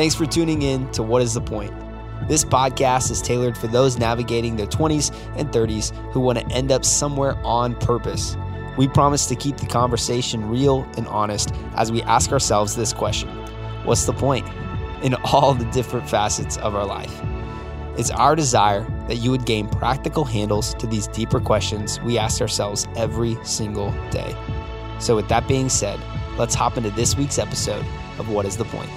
Thanks 0.00 0.14
for 0.14 0.24
tuning 0.24 0.62
in 0.62 0.90
to 0.92 1.02
What 1.02 1.20
is 1.20 1.34
the 1.34 1.42
Point? 1.42 1.74
This 2.26 2.42
podcast 2.42 3.10
is 3.10 3.20
tailored 3.20 3.54
for 3.54 3.66
those 3.66 3.98
navigating 3.98 4.56
their 4.56 4.66
20s 4.66 5.14
and 5.36 5.50
30s 5.50 5.94
who 6.12 6.20
want 6.20 6.38
to 6.38 6.46
end 6.46 6.72
up 6.72 6.86
somewhere 6.86 7.36
on 7.44 7.74
purpose. 7.80 8.34
We 8.78 8.88
promise 8.88 9.26
to 9.26 9.36
keep 9.36 9.58
the 9.58 9.66
conversation 9.66 10.48
real 10.48 10.88
and 10.96 11.06
honest 11.08 11.52
as 11.74 11.92
we 11.92 12.00
ask 12.04 12.32
ourselves 12.32 12.74
this 12.74 12.94
question 12.94 13.28
What's 13.84 14.06
the 14.06 14.14
point? 14.14 14.46
in 15.02 15.16
all 15.16 15.52
the 15.52 15.66
different 15.66 16.08
facets 16.08 16.56
of 16.56 16.74
our 16.74 16.86
life. 16.86 17.20
It's 17.98 18.10
our 18.10 18.34
desire 18.34 18.86
that 19.06 19.16
you 19.16 19.30
would 19.30 19.44
gain 19.44 19.68
practical 19.68 20.24
handles 20.24 20.72
to 20.76 20.86
these 20.86 21.08
deeper 21.08 21.40
questions 21.40 22.00
we 22.00 22.16
ask 22.16 22.40
ourselves 22.40 22.88
every 22.96 23.36
single 23.44 23.92
day. 24.10 24.34
So, 24.98 25.14
with 25.14 25.28
that 25.28 25.46
being 25.46 25.68
said, 25.68 26.00
let's 26.38 26.54
hop 26.54 26.78
into 26.78 26.88
this 26.88 27.18
week's 27.18 27.38
episode 27.38 27.84
of 28.18 28.30
What 28.30 28.46
is 28.46 28.56
the 28.56 28.64
Point? 28.64 28.88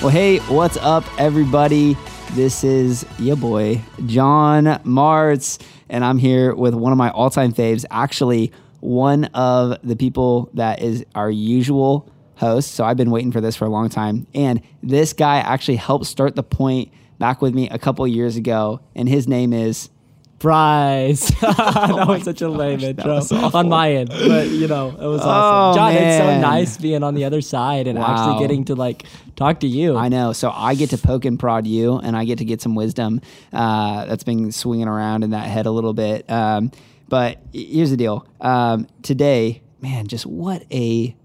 Well, 0.00 0.10
hey, 0.10 0.38
what's 0.38 0.76
up, 0.76 1.04
everybody? 1.18 1.96
This 2.34 2.62
is 2.62 3.04
your 3.18 3.34
boy, 3.34 3.82
John 4.06 4.66
Martz, 4.84 5.60
and 5.88 6.04
I'm 6.04 6.18
here 6.18 6.54
with 6.54 6.72
one 6.72 6.92
of 6.92 6.98
my 6.98 7.10
all 7.10 7.30
time 7.30 7.52
faves, 7.52 7.84
actually, 7.90 8.52
one 8.78 9.24
of 9.34 9.76
the 9.82 9.96
people 9.96 10.50
that 10.54 10.80
is 10.80 11.04
our 11.16 11.28
usual 11.32 12.08
host. 12.36 12.76
So 12.76 12.84
I've 12.84 12.96
been 12.96 13.10
waiting 13.10 13.32
for 13.32 13.40
this 13.40 13.56
for 13.56 13.64
a 13.64 13.68
long 13.68 13.88
time. 13.88 14.28
And 14.36 14.62
this 14.84 15.12
guy 15.12 15.38
actually 15.38 15.76
helped 15.76 16.06
start 16.06 16.36
the 16.36 16.44
point 16.44 16.92
back 17.18 17.42
with 17.42 17.52
me 17.52 17.68
a 17.68 17.78
couple 17.78 18.06
years 18.06 18.36
ago, 18.36 18.80
and 18.94 19.08
his 19.08 19.26
name 19.26 19.52
is 19.52 19.90
Bryce. 20.38 21.30
that 21.40 22.04
was 22.06 22.22
such 22.22 22.42
a 22.42 22.48
lame 22.48 22.80
intro 22.80 23.20
on 23.54 23.68
my 23.68 23.92
end, 23.92 24.08
but 24.10 24.48
you 24.48 24.68
know 24.68 24.88
it 24.90 24.96
was 24.98 25.20
awesome. 25.20 25.72
Oh, 25.72 25.74
John, 25.74 25.92
it's 25.94 26.18
so 26.18 26.40
nice 26.40 26.76
being 26.76 27.02
on 27.02 27.14
the 27.14 27.24
other 27.24 27.40
side 27.40 27.86
and 27.86 27.98
Wow. 27.98 28.06
actually 28.06 28.46
getting 28.46 28.64
to 28.66 28.74
like 28.74 29.04
talk 29.36 29.60
to 29.60 29.66
you. 29.66 29.96
I 29.96 30.08
know. 30.08 30.32
So 30.32 30.50
I 30.54 30.74
get 30.74 30.90
to 30.90 30.98
poke 30.98 31.24
and 31.24 31.38
prod 31.38 31.66
you, 31.66 31.98
and 31.98 32.16
I 32.16 32.24
get 32.24 32.38
to 32.38 32.44
get 32.44 32.60
some 32.62 32.74
wisdom 32.74 33.20
uh, 33.52 34.04
that's 34.04 34.24
been 34.24 34.52
swinging 34.52 34.88
around 34.88 35.24
in 35.24 35.30
that 35.30 35.46
head 35.48 35.66
a 35.66 35.70
little 35.70 35.94
bit. 35.94 36.28
Um, 36.30 36.70
but 37.08 37.38
here's 37.52 37.90
the 37.90 37.96
deal. 37.96 38.26
Um, 38.40 38.86
today, 39.02 39.62
man, 39.80 40.06
just 40.06 40.26
what 40.26 40.64
a 40.72 41.16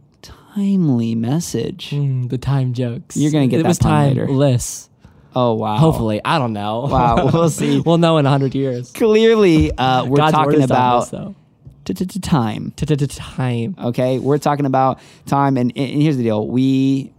timely 0.55 1.16
message. 1.16 1.89
Mm, 1.92 2.30
the 2.30 2.38
time 2.38 2.73
jokes. 2.73 3.17
You're 3.17 3.31
gonna 3.31 3.48
get 3.48 3.59
it 3.59 3.64
that 3.64 3.70
was 3.70 3.80
pun 3.80 4.08
later. 4.09 4.25
timeless. 4.27 4.89
Oh 5.36 5.53
wow! 5.53 5.78
Hopefully, 5.78 6.22
I 6.23 6.38
don't 6.39 6.53
know. 6.53 6.81
Wow, 6.81 7.30
we'll 7.31 7.50
see. 7.62 7.80
we'll 7.80 7.98
know 7.98 8.17
in 8.17 8.26
hundred 8.26 8.56
years. 8.56 8.92
Clearly, 8.92 9.72
uh, 9.78 10.06
we're 10.06 10.17
God's 10.17 10.34
talking 10.34 10.62
about 10.62 11.09
time. 11.12 12.73
Time. 13.16 13.76
Okay, 13.78 14.20
we're 14.20 14.38
talking 14.38 14.66
about 14.66 15.00
time, 15.26 15.58
and, 15.58 15.72
and 15.76 16.02
here's 16.02 16.17
the 16.17 16.23
deal: 16.23 16.48
we 16.48 17.14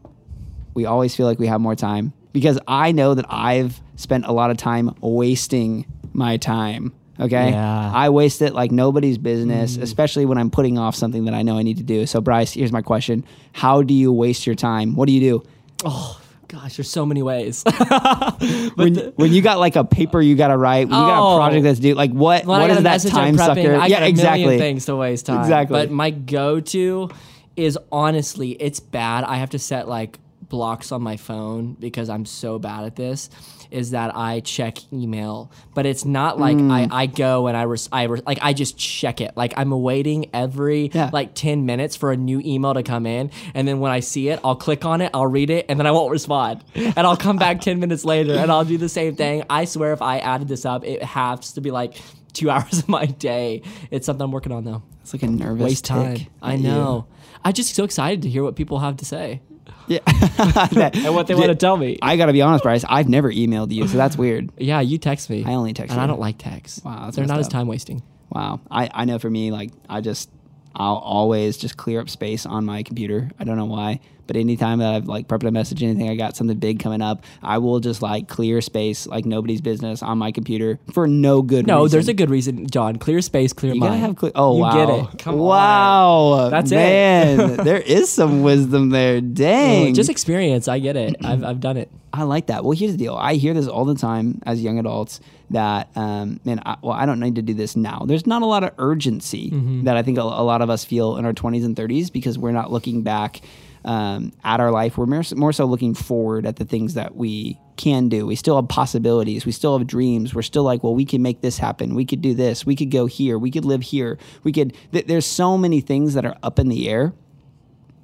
we 0.74 0.86
always 0.86 1.14
feel 1.14 1.26
like 1.26 1.38
we 1.38 1.46
have 1.46 1.60
more 1.60 1.74
time 1.74 2.12
because 2.32 2.58
I 2.66 2.92
know 2.92 3.14
that 3.14 3.26
I've 3.28 3.80
spent 3.96 4.26
a 4.26 4.32
lot 4.32 4.50
of 4.50 4.56
time 4.56 4.94
wasting 5.00 5.86
my 6.12 6.36
time. 6.36 6.92
Okay, 7.20 7.50
Yeah. 7.50 7.92
I 7.94 8.10
waste 8.10 8.42
it 8.42 8.54
like 8.54 8.72
nobody's 8.72 9.18
business, 9.18 9.76
especially 9.76 10.24
when 10.26 10.36
I'm 10.36 10.50
putting 10.50 10.78
off 10.78 10.96
something 10.96 11.26
that 11.26 11.34
I 11.34 11.42
know 11.42 11.56
I 11.58 11.62
need 11.62 11.76
to 11.76 11.84
do. 11.84 12.06
So, 12.06 12.20
Bryce, 12.20 12.52
here's 12.54 12.72
my 12.72 12.82
question: 12.82 13.24
How 13.52 13.82
do 13.82 13.94
you 13.94 14.12
waste 14.12 14.46
your 14.46 14.56
time? 14.56 14.96
What 14.96 15.06
do 15.06 15.12
you 15.12 15.20
do 15.20 15.42
Oh 15.84 16.20
gosh, 16.54 16.76
there's 16.76 16.90
so 16.90 17.04
many 17.04 17.22
ways. 17.22 17.64
when, 18.76 18.94
when 19.16 19.32
you 19.32 19.42
got 19.42 19.58
like 19.58 19.76
a 19.76 19.84
paper 19.84 20.20
you 20.20 20.34
got 20.36 20.48
to 20.48 20.56
write? 20.56 20.88
When 20.88 20.98
you 20.98 21.06
got 21.06 21.18
a 21.18 21.34
Oh. 21.34 21.36
project 21.38 21.64
that's 21.64 21.78
due, 21.80 21.94
like 21.94 22.12
what? 22.12 22.46
What 22.46 22.70
is 22.70 22.82
that 22.82 23.00
time 23.02 23.34
prepping, 23.36 23.62
sucker? 23.62 23.74
I 23.76 23.86
yeah, 23.86 24.04
exactly. 24.04 24.58
things 24.58 24.86
to 24.86 24.96
waste 24.96 25.26
time. 25.26 25.40
Exactly. 25.40 25.78
But 25.78 25.90
my 25.90 26.10
go-to 26.10 27.10
is 27.56 27.78
honestly, 27.92 28.50
it's 28.52 28.80
bad. 28.80 29.24
I 29.24 29.36
have 29.36 29.50
to 29.50 29.58
set 29.58 29.88
like 29.88 30.18
blocks 30.48 30.92
on 30.92 31.02
my 31.02 31.16
phone 31.16 31.74
because 31.74 32.08
I'm 32.08 32.24
so 32.24 32.58
bad 32.58 32.84
at 32.84 32.96
this. 32.96 33.30
Is 33.70 33.90
that 33.90 34.14
I 34.16 34.40
check 34.40 34.78
email, 34.92 35.50
but 35.74 35.84
it's 35.84 36.04
not 36.04 36.38
like 36.38 36.56
Mm. 36.56 36.70
I, 36.70 37.02
I 37.02 37.06
go 37.06 37.48
and 37.48 37.56
I, 37.56 37.62
res- 37.62 37.88
I 37.90 38.04
res- 38.04 38.22
like 38.24 38.38
I 38.40 38.52
just 38.52 38.78
check 38.78 39.20
it. 39.20 39.32
Like 39.36 39.52
I'm 39.56 39.70
waiting 39.70 40.30
every 40.32 40.90
Yeah. 40.94 41.10
like 41.12 41.34
ten 41.34 41.66
minutes 41.66 41.96
for 41.96 42.12
a 42.12 42.16
new 42.16 42.40
email 42.44 42.74
to 42.74 42.82
come 42.84 43.04
in, 43.06 43.32
and 43.54 43.66
then 43.66 43.80
when 43.80 43.90
I 43.90 43.98
see 44.00 44.28
it, 44.28 44.38
I'll 44.44 44.54
click 44.54 44.84
on 44.84 45.00
it, 45.00 45.10
I'll 45.12 45.26
read 45.26 45.50
it, 45.50 45.66
and 45.68 45.78
then 45.78 45.86
I 45.88 45.90
won't 45.90 46.12
respond, 46.12 46.62
and 46.74 46.98
I'll 46.98 47.16
come 47.16 47.36
back 47.36 47.60
ten 47.62 47.80
minutes 47.80 48.04
later 48.04 48.34
and 48.34 48.52
I'll 48.52 48.64
do 48.64 48.78
the 48.78 48.88
same 48.88 49.16
thing. 49.16 49.42
I 49.50 49.64
swear, 49.64 49.92
if 49.92 50.02
I 50.02 50.18
added 50.18 50.46
this 50.46 50.64
up, 50.64 50.84
it 50.84 51.02
has 51.02 51.54
to 51.54 51.60
be 51.60 51.72
like 51.72 51.96
two 52.32 52.50
hours 52.50 52.78
of 52.80 52.88
my 52.88 53.06
day. 53.06 53.62
It's 53.90 54.06
something 54.06 54.22
I'm 54.22 54.30
working 54.30 54.52
on 54.52 54.64
though. 54.64 54.82
It's 55.00 55.12
like 55.12 55.22
a 55.24 55.26
nervous 55.26 55.64
Waste 55.64 55.84
time. 55.84 56.18
I 56.40 56.56
know. 56.56 57.06
I'm 57.44 57.52
just 57.52 57.74
so 57.74 57.82
excited 57.84 58.22
to 58.22 58.28
hear 58.28 58.42
what 58.44 58.54
people 58.56 58.78
have 58.78 58.98
to 58.98 59.04
say 59.04 59.42
Yeah, 59.86 59.98
and 60.06 61.14
what 61.14 61.26
they 61.26 61.34
want 61.34 61.48
to 61.48 61.54
tell 61.54 61.76
me. 61.76 61.98
I 62.00 62.16
got 62.16 62.26
to 62.26 62.32
be 62.32 62.42
honest, 62.42 62.64
Bryce. 62.64 62.84
I've 62.88 63.08
never 63.08 63.30
emailed 63.30 63.72
you, 63.72 63.86
so 63.86 63.96
that's 63.96 64.16
weird. 64.16 64.50
yeah, 64.58 64.80
you 64.80 64.98
text 64.98 65.28
me. 65.30 65.44
I 65.44 65.54
only 65.54 65.72
text 65.72 65.92
and 65.92 66.00
I 66.00 66.06
don't 66.06 66.20
like 66.20 66.38
texts. 66.38 66.82
Wow, 66.84 67.10
they're 67.10 67.26
not 67.26 67.38
as 67.38 67.48
time 67.48 67.66
wasting. 67.66 68.02
Wow. 68.30 68.60
I, 68.70 68.90
I 68.92 69.04
know 69.04 69.18
for 69.18 69.30
me, 69.30 69.52
like, 69.52 69.70
I 69.88 70.00
just, 70.00 70.28
I'll 70.74 70.96
always 70.96 71.56
just 71.56 71.76
clear 71.76 72.00
up 72.00 72.10
space 72.10 72.46
on 72.46 72.64
my 72.64 72.82
computer. 72.82 73.30
I 73.38 73.44
don't 73.44 73.56
know 73.56 73.66
why, 73.66 74.00
but 74.26 74.36
anytime 74.36 74.78
that 74.78 74.94
I've 74.94 75.06
like 75.06 75.28
prepped 75.28 75.46
a 75.46 75.50
message, 75.50 75.82
anything, 75.82 76.08
I 76.08 76.16
got 76.16 76.36
something 76.36 76.58
big 76.58 76.80
coming 76.80 77.02
up, 77.02 77.24
I 77.42 77.58
will 77.58 77.80
just 77.80 78.02
like 78.02 78.28
clear 78.28 78.60
space 78.60 79.06
like 79.06 79.24
nobody's 79.24 79.60
business 79.60 80.02
on 80.02 80.18
my 80.18 80.32
computer 80.32 80.78
for 80.92 81.06
no 81.06 81.42
good 81.42 81.64
reason. 81.64 81.66
No, 81.66 81.82
reason. 81.82 81.96
there's 81.96 82.08
a 82.08 82.14
good 82.14 82.30
reason, 82.30 82.66
John. 82.68 82.96
Clear 82.96 83.20
space, 83.20 83.52
clear 83.52 83.74
You 83.74 83.80
mind. 83.80 83.92
gotta 83.92 84.00
have 84.00 84.16
clear. 84.16 84.32
Oh 84.34 84.56
you 84.56 84.62
wow! 84.62 84.72
get 84.86 84.88
it. 85.14 85.18
Come 85.18 85.34
on. 85.34 85.40
wow! 85.40 86.48
That's 86.50 86.72
it. 86.72 86.76
man, 86.76 87.56
there 87.64 87.80
is 87.80 88.10
some 88.10 88.42
wisdom 88.42 88.90
there. 88.90 89.20
Dang! 89.20 89.94
Just 89.94 90.10
experience. 90.10 90.68
I 90.68 90.78
get 90.78 90.96
it. 90.96 91.16
I've, 91.24 91.44
I've 91.44 91.60
done 91.60 91.76
it. 91.76 91.90
I 92.12 92.22
like 92.22 92.46
that. 92.46 92.62
Well, 92.64 92.78
here's 92.78 92.92
the 92.92 92.98
deal. 92.98 93.16
I 93.16 93.34
hear 93.34 93.54
this 93.54 93.66
all 93.66 93.84
the 93.84 93.96
time 93.96 94.40
as 94.46 94.62
young 94.62 94.78
adults 94.78 95.18
that, 95.50 95.88
um, 95.96 96.38
man, 96.44 96.62
I, 96.64 96.76
well, 96.80 96.92
I 96.92 97.06
don't 97.06 97.18
need 97.18 97.34
to 97.34 97.42
do 97.42 97.54
this 97.54 97.74
now. 97.74 98.04
There's 98.06 98.24
not 98.24 98.42
a 98.42 98.46
lot 98.46 98.62
of 98.62 98.70
urgency 98.78 99.50
that 99.82 99.96
I 99.96 100.02
think 100.04 100.18
a, 100.18 100.20
a 100.22 100.44
lot 100.44 100.62
of 100.62 100.70
us 100.70 100.84
feel 100.84 101.16
in 101.16 101.24
our 101.24 101.32
20s 101.32 101.64
and 101.64 101.74
30s 101.74 102.12
because 102.12 102.38
we're 102.38 102.52
not 102.52 102.70
looking 102.70 103.02
back 103.02 103.40
um, 103.84 104.32
at 104.42 104.60
our 104.60 104.70
life. 104.70 104.96
We're 104.96 105.06
more, 105.06 105.52
so 105.52 105.64
looking 105.64 105.94
forward 105.94 106.46
at 106.46 106.56
the 106.56 106.64
things 106.64 106.94
that 106.94 107.14
we 107.14 107.58
can 107.76 108.08
do. 108.08 108.26
We 108.26 108.36
still 108.36 108.56
have 108.56 108.68
possibilities. 108.68 109.44
We 109.44 109.52
still 109.52 109.76
have 109.76 109.86
dreams. 109.86 110.34
We're 110.34 110.42
still 110.42 110.62
like, 110.62 110.82
well, 110.82 110.94
we 110.94 111.04
can 111.04 111.22
make 111.22 111.40
this 111.40 111.58
happen. 111.58 111.94
We 111.94 112.04
could 112.04 112.22
do 112.22 112.34
this. 112.34 112.64
We 112.64 112.76
could 112.76 112.90
go 112.90 113.06
here. 113.06 113.38
We 113.38 113.50
could 113.50 113.64
live 113.64 113.82
here. 113.82 114.18
We 114.42 114.52
could. 114.52 114.74
Th- 114.92 115.06
there's 115.06 115.26
so 115.26 115.58
many 115.58 115.80
things 115.80 116.14
that 116.14 116.24
are 116.24 116.36
up 116.42 116.58
in 116.58 116.68
the 116.68 116.88
air 116.88 117.12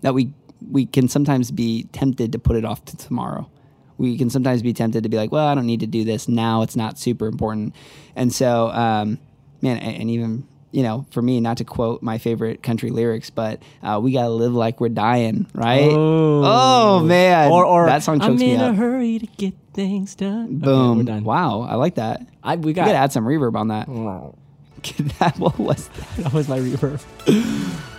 that 0.03 0.15
we 0.15 0.33
we 0.71 0.87
can 0.87 1.09
sometimes 1.09 1.51
be 1.51 1.85
tempted 1.93 2.33
to 2.33 2.39
put 2.39 2.57
it 2.57 2.65
off 2.65 2.85
to 2.87 2.97
tomorrow. 2.97 3.51
We 3.97 4.17
can 4.17 4.31
sometimes 4.31 4.63
be 4.63 4.73
tempted 4.73 5.03
to 5.03 5.09
be 5.09 5.17
like, 5.17 5.31
well, 5.31 5.47
I 5.47 5.55
don't 5.55 5.67
need 5.67 5.81
to 5.81 5.87
do 5.87 6.05
this 6.05 6.29
now. 6.29 6.63
It's 6.63 6.77
not 6.77 6.99
super 6.99 7.27
important. 7.27 7.75
And 8.17 8.33
so, 8.33 8.69
um, 8.71 9.19
man, 9.61 9.77
and, 9.79 9.97
and 10.03 10.11
even 10.11 10.47
you 10.73 10.83
know, 10.83 11.07
for 11.11 11.21
me, 11.23 11.41
not 11.41 11.57
to 11.59 11.65
quote 11.65 12.03
my 12.03 12.19
favorite 12.19 12.63
country 12.63 12.91
lyrics, 12.91 13.31
but 13.31 13.63
uh, 13.83 14.01
we 14.03 14.13
gotta 14.13 14.31
live 14.31 14.55
like 14.55 14.81
we're 14.81 14.89
dying, 14.89 15.47
right? 15.55 15.91
Oh, 15.91 17.01
man, 17.01 17.51
Or, 17.51 17.65
or 17.65 17.87
that 17.87 18.03
song 18.03 18.21
chokes 18.21 18.41
me 18.41 18.55
up. 18.55 18.61
I'm 18.63 18.69
in 18.69 18.75
a 18.75 18.77
hurry 18.77 19.19
to 19.19 19.27
get 19.27 19.55
things 19.73 20.15
done. 20.15 20.45
Okay, 20.45 20.55
Boom! 20.65 20.99
we're 20.99 21.05
done. 21.05 21.25
Wow, 21.25 21.63
I 21.63 21.75
like 21.75 21.97
that. 21.97 22.27
I, 22.43 22.57
we 22.57 22.73
got 22.73 22.87
gotta 22.87 22.99
add 22.99 23.13
some 23.13 23.25
reverb 23.25 23.57
on 23.57 23.69
that. 23.69 23.87
that 25.19 25.39
what 25.39 25.59
was 25.59 25.89
that? 25.89 26.17
that 26.25 26.33
was 26.33 26.49
my 26.49 26.59
reverb. 26.59 27.03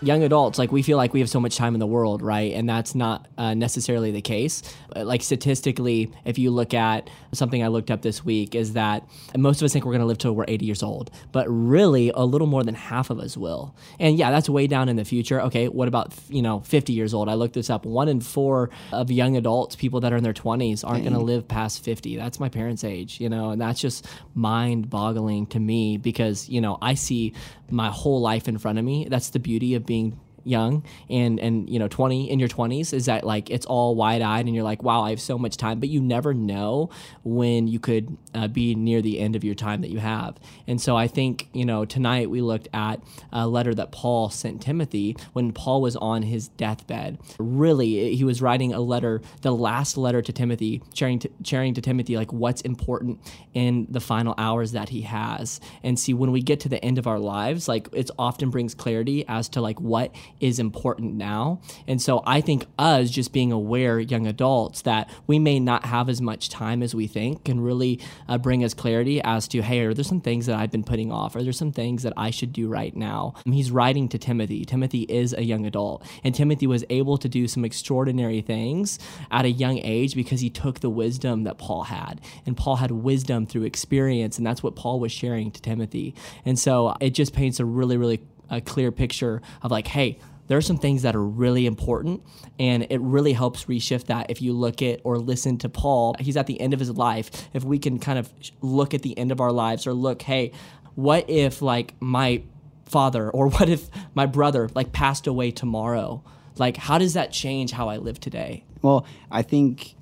Young 0.00 0.22
adults, 0.22 0.60
like 0.60 0.70
we 0.70 0.82
feel 0.82 0.96
like 0.96 1.12
we 1.12 1.18
have 1.18 1.28
so 1.28 1.40
much 1.40 1.56
time 1.56 1.74
in 1.74 1.80
the 1.80 1.86
world, 1.86 2.22
right? 2.22 2.52
And 2.52 2.68
that's 2.68 2.94
not 2.94 3.26
uh, 3.36 3.54
necessarily 3.54 4.12
the 4.12 4.22
case. 4.22 4.62
Uh, 4.94 5.04
Like 5.04 5.22
statistically, 5.22 6.12
if 6.24 6.38
you 6.38 6.52
look 6.52 6.72
at 6.72 7.10
something 7.32 7.64
I 7.64 7.66
looked 7.66 7.90
up 7.90 8.02
this 8.02 8.24
week, 8.24 8.54
is 8.54 8.74
that 8.74 9.08
most 9.36 9.60
of 9.60 9.64
us 9.64 9.72
think 9.72 9.84
we're 9.84 9.92
going 9.92 10.00
to 10.00 10.06
live 10.06 10.18
till 10.18 10.36
we're 10.36 10.44
80 10.46 10.66
years 10.66 10.82
old, 10.84 11.10
but 11.32 11.46
really 11.48 12.12
a 12.14 12.24
little 12.24 12.46
more 12.46 12.62
than 12.62 12.76
half 12.76 13.10
of 13.10 13.18
us 13.18 13.36
will. 13.36 13.74
And 13.98 14.16
yeah, 14.16 14.30
that's 14.30 14.48
way 14.48 14.68
down 14.68 14.88
in 14.88 14.94
the 14.94 15.04
future. 15.04 15.40
Okay, 15.42 15.66
what 15.66 15.88
about 15.88 16.14
you 16.28 16.42
know 16.42 16.60
50 16.60 16.92
years 16.92 17.12
old? 17.12 17.28
I 17.28 17.34
looked 17.34 17.54
this 17.54 17.68
up. 17.68 17.84
One 17.84 18.06
in 18.06 18.20
four 18.20 18.70
of 18.92 19.10
young 19.10 19.36
adults, 19.36 19.74
people 19.74 19.98
that 20.02 20.12
are 20.12 20.16
in 20.16 20.22
their 20.22 20.32
20s, 20.32 20.84
aren't 20.88 21.02
going 21.02 21.14
to 21.14 21.18
live 21.18 21.48
past 21.48 21.82
50. 21.82 22.16
That's 22.16 22.38
my 22.38 22.48
parents' 22.48 22.84
age, 22.84 23.20
you 23.20 23.28
know, 23.28 23.50
and 23.50 23.60
that's 23.60 23.80
just 23.80 24.06
mind-boggling 24.36 25.46
to 25.46 25.58
me 25.58 25.96
because 25.96 26.48
you 26.48 26.60
know 26.60 26.78
I 26.80 26.94
see 26.94 27.34
my 27.70 27.90
whole 27.90 28.20
life 28.20 28.48
in 28.48 28.58
front 28.58 28.78
of 28.78 28.84
me. 28.84 29.06
That's 29.08 29.30
the 29.30 29.38
beauty 29.38 29.74
of 29.74 29.86
being 29.86 30.18
young 30.48 30.82
and 31.10 31.38
and 31.38 31.68
you 31.68 31.78
know 31.78 31.88
20 31.88 32.30
in 32.30 32.38
your 32.38 32.48
20s 32.48 32.92
is 32.92 33.06
that 33.06 33.24
like 33.24 33.50
it's 33.50 33.66
all 33.66 33.94
wide-eyed 33.94 34.46
and 34.46 34.54
you're 34.54 34.64
like 34.64 34.82
wow 34.82 35.02
i 35.02 35.10
have 35.10 35.20
so 35.20 35.38
much 35.38 35.56
time. 35.56 35.80
But 35.80 35.88
you 35.90 36.00
never 36.00 36.32
know 36.32 36.90
when 37.24 37.68
you 37.68 37.78
could 37.78 38.16
uh, 38.34 38.48
be 38.48 38.74
near 38.74 39.02
the 39.02 39.18
end 39.18 39.36
of 39.36 39.44
your 39.44 39.54
time 39.54 39.82
that 39.82 39.90
you 39.90 39.98
have. 39.98 40.38
And 40.66 40.80
so 40.80 40.96
i 40.96 41.06
think 41.06 41.48
you 41.52 41.64
know 41.64 41.84
tonight 41.84 42.30
we 42.30 42.40
looked 42.40 42.68
at 42.72 43.00
a 43.32 43.46
letter 43.46 43.74
that 43.74 43.92
paul 43.92 44.30
sent 44.30 44.62
timothy 44.62 45.16
when 45.32 45.52
paul 45.52 45.82
was 45.82 45.96
on 45.96 46.22
his 46.22 46.48
deathbed. 46.48 47.18
Really 47.38 48.14
he 48.16 48.24
was 48.24 48.40
writing 48.40 48.72
a 48.72 48.80
letter 48.80 49.20
the 49.42 49.52
last 49.52 49.96
letter 49.96 50.22
to 50.22 50.32
timothy 50.32 50.82
sharing 50.94 51.18
to, 51.20 51.30
sharing 51.44 51.74
to 51.74 51.80
timothy 51.80 52.16
like 52.16 52.32
what's 52.32 52.62
important 52.62 53.20
in 53.54 53.86
the 53.90 54.00
final 54.00 54.34
hours 54.38 54.72
that 54.72 54.88
he 54.88 55.02
has. 55.02 55.60
And 55.82 55.98
see 55.98 56.14
when 56.14 56.32
we 56.32 56.42
get 56.42 56.60
to 56.60 56.68
the 56.68 56.82
end 56.84 56.98
of 56.98 57.06
our 57.06 57.18
lives 57.18 57.68
like 57.68 57.88
it 57.92 58.10
often 58.18 58.50
brings 58.50 58.74
clarity 58.74 59.24
as 59.28 59.48
to 59.50 59.60
like 59.60 59.80
what 59.80 60.14
is 60.40 60.58
important 60.58 61.14
now. 61.14 61.60
And 61.86 62.00
so 62.00 62.22
I 62.26 62.40
think 62.40 62.66
us 62.78 63.10
just 63.10 63.32
being 63.32 63.52
aware, 63.52 63.98
young 63.98 64.26
adults, 64.26 64.82
that 64.82 65.10
we 65.26 65.38
may 65.38 65.60
not 65.60 65.86
have 65.86 66.08
as 66.08 66.20
much 66.20 66.48
time 66.48 66.82
as 66.82 66.94
we 66.94 67.06
think 67.06 67.44
can 67.44 67.60
really 67.60 68.00
uh, 68.28 68.38
bring 68.38 68.64
us 68.64 68.74
clarity 68.74 69.20
as 69.22 69.48
to, 69.48 69.62
hey, 69.62 69.80
are 69.80 69.94
there 69.94 70.04
some 70.04 70.20
things 70.20 70.46
that 70.46 70.56
I've 70.56 70.70
been 70.70 70.84
putting 70.84 71.12
off? 71.12 71.36
Are 71.36 71.42
there 71.42 71.52
some 71.52 71.72
things 71.72 72.02
that 72.02 72.12
I 72.16 72.30
should 72.30 72.52
do 72.52 72.68
right 72.68 72.94
now? 72.94 73.34
And 73.44 73.54
he's 73.54 73.70
writing 73.70 74.08
to 74.10 74.18
Timothy. 74.18 74.64
Timothy 74.64 75.02
is 75.02 75.32
a 75.32 75.42
young 75.42 75.66
adult, 75.66 76.04
and 76.24 76.34
Timothy 76.34 76.66
was 76.66 76.84
able 76.90 77.18
to 77.18 77.28
do 77.28 77.48
some 77.48 77.64
extraordinary 77.64 78.40
things 78.40 78.98
at 79.30 79.44
a 79.44 79.50
young 79.50 79.78
age 79.78 80.14
because 80.14 80.40
he 80.40 80.50
took 80.50 80.80
the 80.80 80.90
wisdom 80.90 81.44
that 81.44 81.58
Paul 81.58 81.84
had. 81.84 82.20
And 82.46 82.56
Paul 82.56 82.76
had 82.76 82.90
wisdom 82.90 83.46
through 83.46 83.64
experience, 83.64 84.38
and 84.38 84.46
that's 84.46 84.62
what 84.62 84.76
Paul 84.76 85.00
was 85.00 85.12
sharing 85.12 85.50
to 85.50 85.62
Timothy. 85.62 86.14
And 86.44 86.58
so 86.58 86.94
it 87.00 87.10
just 87.10 87.32
paints 87.32 87.60
a 87.60 87.64
really, 87.64 87.96
really 87.96 88.20
a 88.50 88.60
clear 88.60 88.90
picture 88.90 89.42
of 89.62 89.70
like, 89.70 89.86
hey, 89.86 90.18
there 90.48 90.56
are 90.56 90.62
some 90.62 90.78
things 90.78 91.02
that 91.02 91.14
are 91.14 91.22
really 91.22 91.66
important 91.66 92.22
and 92.58 92.86
it 92.90 93.00
really 93.00 93.34
helps 93.34 93.66
reshift 93.66 94.06
that 94.06 94.30
if 94.30 94.42
you 94.42 94.52
look 94.52 94.82
at 94.82 95.00
or 95.04 95.18
listen 95.18 95.58
to 95.58 95.68
paul. 95.68 96.16
He's 96.18 96.36
at 96.36 96.46
the 96.46 96.60
end 96.60 96.72
of 96.72 96.80
his 96.80 96.90
life. 96.90 97.30
If 97.52 97.64
we 97.64 97.78
can 97.78 97.98
kind 97.98 98.18
of 98.18 98.32
look 98.60 98.94
at 98.94 99.02
the 99.02 99.16
end 99.16 99.30
of 99.30 99.40
our 99.40 99.52
lives 99.52 99.86
or 99.86 99.92
look 99.92 100.22
hey 100.22 100.52
what 100.94 101.28
if 101.30 101.62
like 101.62 101.94
my 102.00 102.42
father 102.86 103.30
or 103.30 103.48
what 103.50 103.68
if 103.68 103.88
my 104.14 104.26
brother 104.26 104.68
like 104.74 104.92
passed 104.92 105.26
away 105.26 105.50
tomorrow? 105.50 106.24
Like 106.56 106.76
how 106.76 106.98
does 106.98 107.14
that 107.14 107.30
change 107.30 107.70
how 107.70 107.88
i 107.88 107.98
live 107.98 108.18
today? 108.18 108.64
Well, 108.82 109.06
I 109.30 109.42
think 109.42 109.94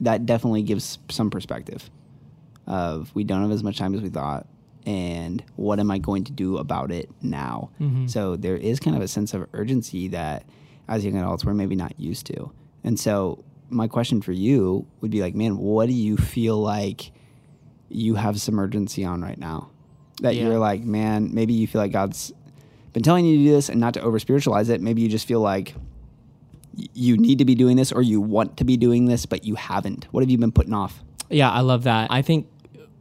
that 0.00 0.26
definitely 0.26 0.62
gives 0.62 0.98
some 1.10 1.30
perspective 1.30 1.90
of 2.66 3.14
we 3.14 3.24
don't 3.24 3.42
have 3.42 3.50
as 3.50 3.62
much 3.62 3.78
time 3.78 3.94
as 3.94 4.00
we 4.00 4.08
thought 4.08 4.46
and 4.86 5.42
what 5.56 5.78
am 5.80 5.90
I 5.90 5.98
going 5.98 6.24
to 6.24 6.32
do 6.32 6.58
about 6.58 6.90
it 6.90 7.10
now? 7.22 7.70
Mm-hmm. 7.80 8.06
So 8.06 8.36
there 8.36 8.56
is 8.56 8.80
kind 8.80 8.96
of 8.96 9.02
a 9.02 9.08
sense 9.08 9.34
of 9.34 9.46
urgency 9.52 10.08
that 10.08 10.44
as 10.88 11.04
young 11.04 11.16
adults 11.16 11.44
we're 11.44 11.54
maybe 11.54 11.76
not 11.76 11.98
used 11.98 12.26
to. 12.26 12.50
And 12.84 12.98
so 12.98 13.44
my 13.70 13.88
question 13.88 14.20
for 14.20 14.32
you 14.32 14.86
would 15.00 15.10
be 15.10 15.20
like, 15.22 15.34
man, 15.34 15.56
what 15.56 15.86
do 15.86 15.94
you 15.94 16.16
feel 16.16 16.58
like 16.58 17.12
you 17.88 18.16
have 18.16 18.40
some 18.40 18.58
urgency 18.58 19.04
on 19.04 19.22
right 19.22 19.38
now? 19.38 19.70
That 20.20 20.34
Yeah. 20.34 20.44
you're 20.48 20.58
like, 20.58 20.82
man, 20.82 21.30
maybe 21.32 21.52
you 21.54 21.66
feel 21.66 21.80
like 21.80 21.92
God's 21.92 22.32
been 22.92 23.02
telling 23.02 23.24
you 23.24 23.38
to 23.38 23.44
do 23.44 23.50
this 23.50 23.68
and 23.68 23.80
not 23.80 23.94
to 23.94 24.02
over 24.02 24.18
spiritualize 24.18 24.68
it. 24.68 24.80
Maybe 24.80 25.00
you 25.02 25.08
just 25.08 25.26
feel 25.26 25.40
like 25.40 25.74
you 26.94 27.16
need 27.16 27.38
to 27.38 27.44
be 27.44 27.54
doing 27.54 27.76
this 27.76 27.92
or 27.92 28.02
you 28.02 28.20
want 28.20 28.56
to 28.58 28.64
be 28.64 28.76
doing 28.76 29.06
this, 29.06 29.26
but 29.26 29.44
you 29.44 29.54
haven't. 29.54 30.06
What 30.10 30.22
have 30.22 30.30
you 30.30 30.38
been 30.38 30.52
putting 30.52 30.72
off? 30.74 31.02
Yeah, 31.30 31.50
I 31.50 31.60
love 31.60 31.84
that. 31.84 32.10
I 32.10 32.22
think 32.22 32.46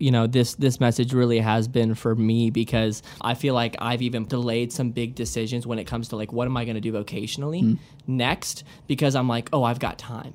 you 0.01 0.09
know 0.09 0.25
this 0.25 0.56
this 0.56 0.80
message 0.80 1.13
really 1.13 1.39
has 1.39 1.68
been 1.68 1.94
for 1.94 2.15
me 2.15 2.50
because 2.50 3.03
I 3.21 3.36
feel 3.36 3.53
like 3.53 3.75
I've 3.80 4.01
even 4.01 4.25
delayed 4.25 4.74
some 4.74 4.89
big 4.89 5.13
decisions 5.13 5.68
when 5.68 5.77
it 5.77 5.86
comes 5.86 6.09
to 6.09 6.15
like 6.15 6.33
what 6.33 6.48
am 6.48 6.57
I 6.57 6.65
going 6.65 6.75
to 6.75 6.81
do 6.81 6.92
vocationally 6.92 7.62
hmm. 7.62 7.75
next 8.07 8.63
because 8.88 9.15
I'm 9.15 9.27
like, 9.27 9.50
"Oh, 9.53 9.63
I've 9.63 9.80
got 9.80 10.00
time." 10.00 10.33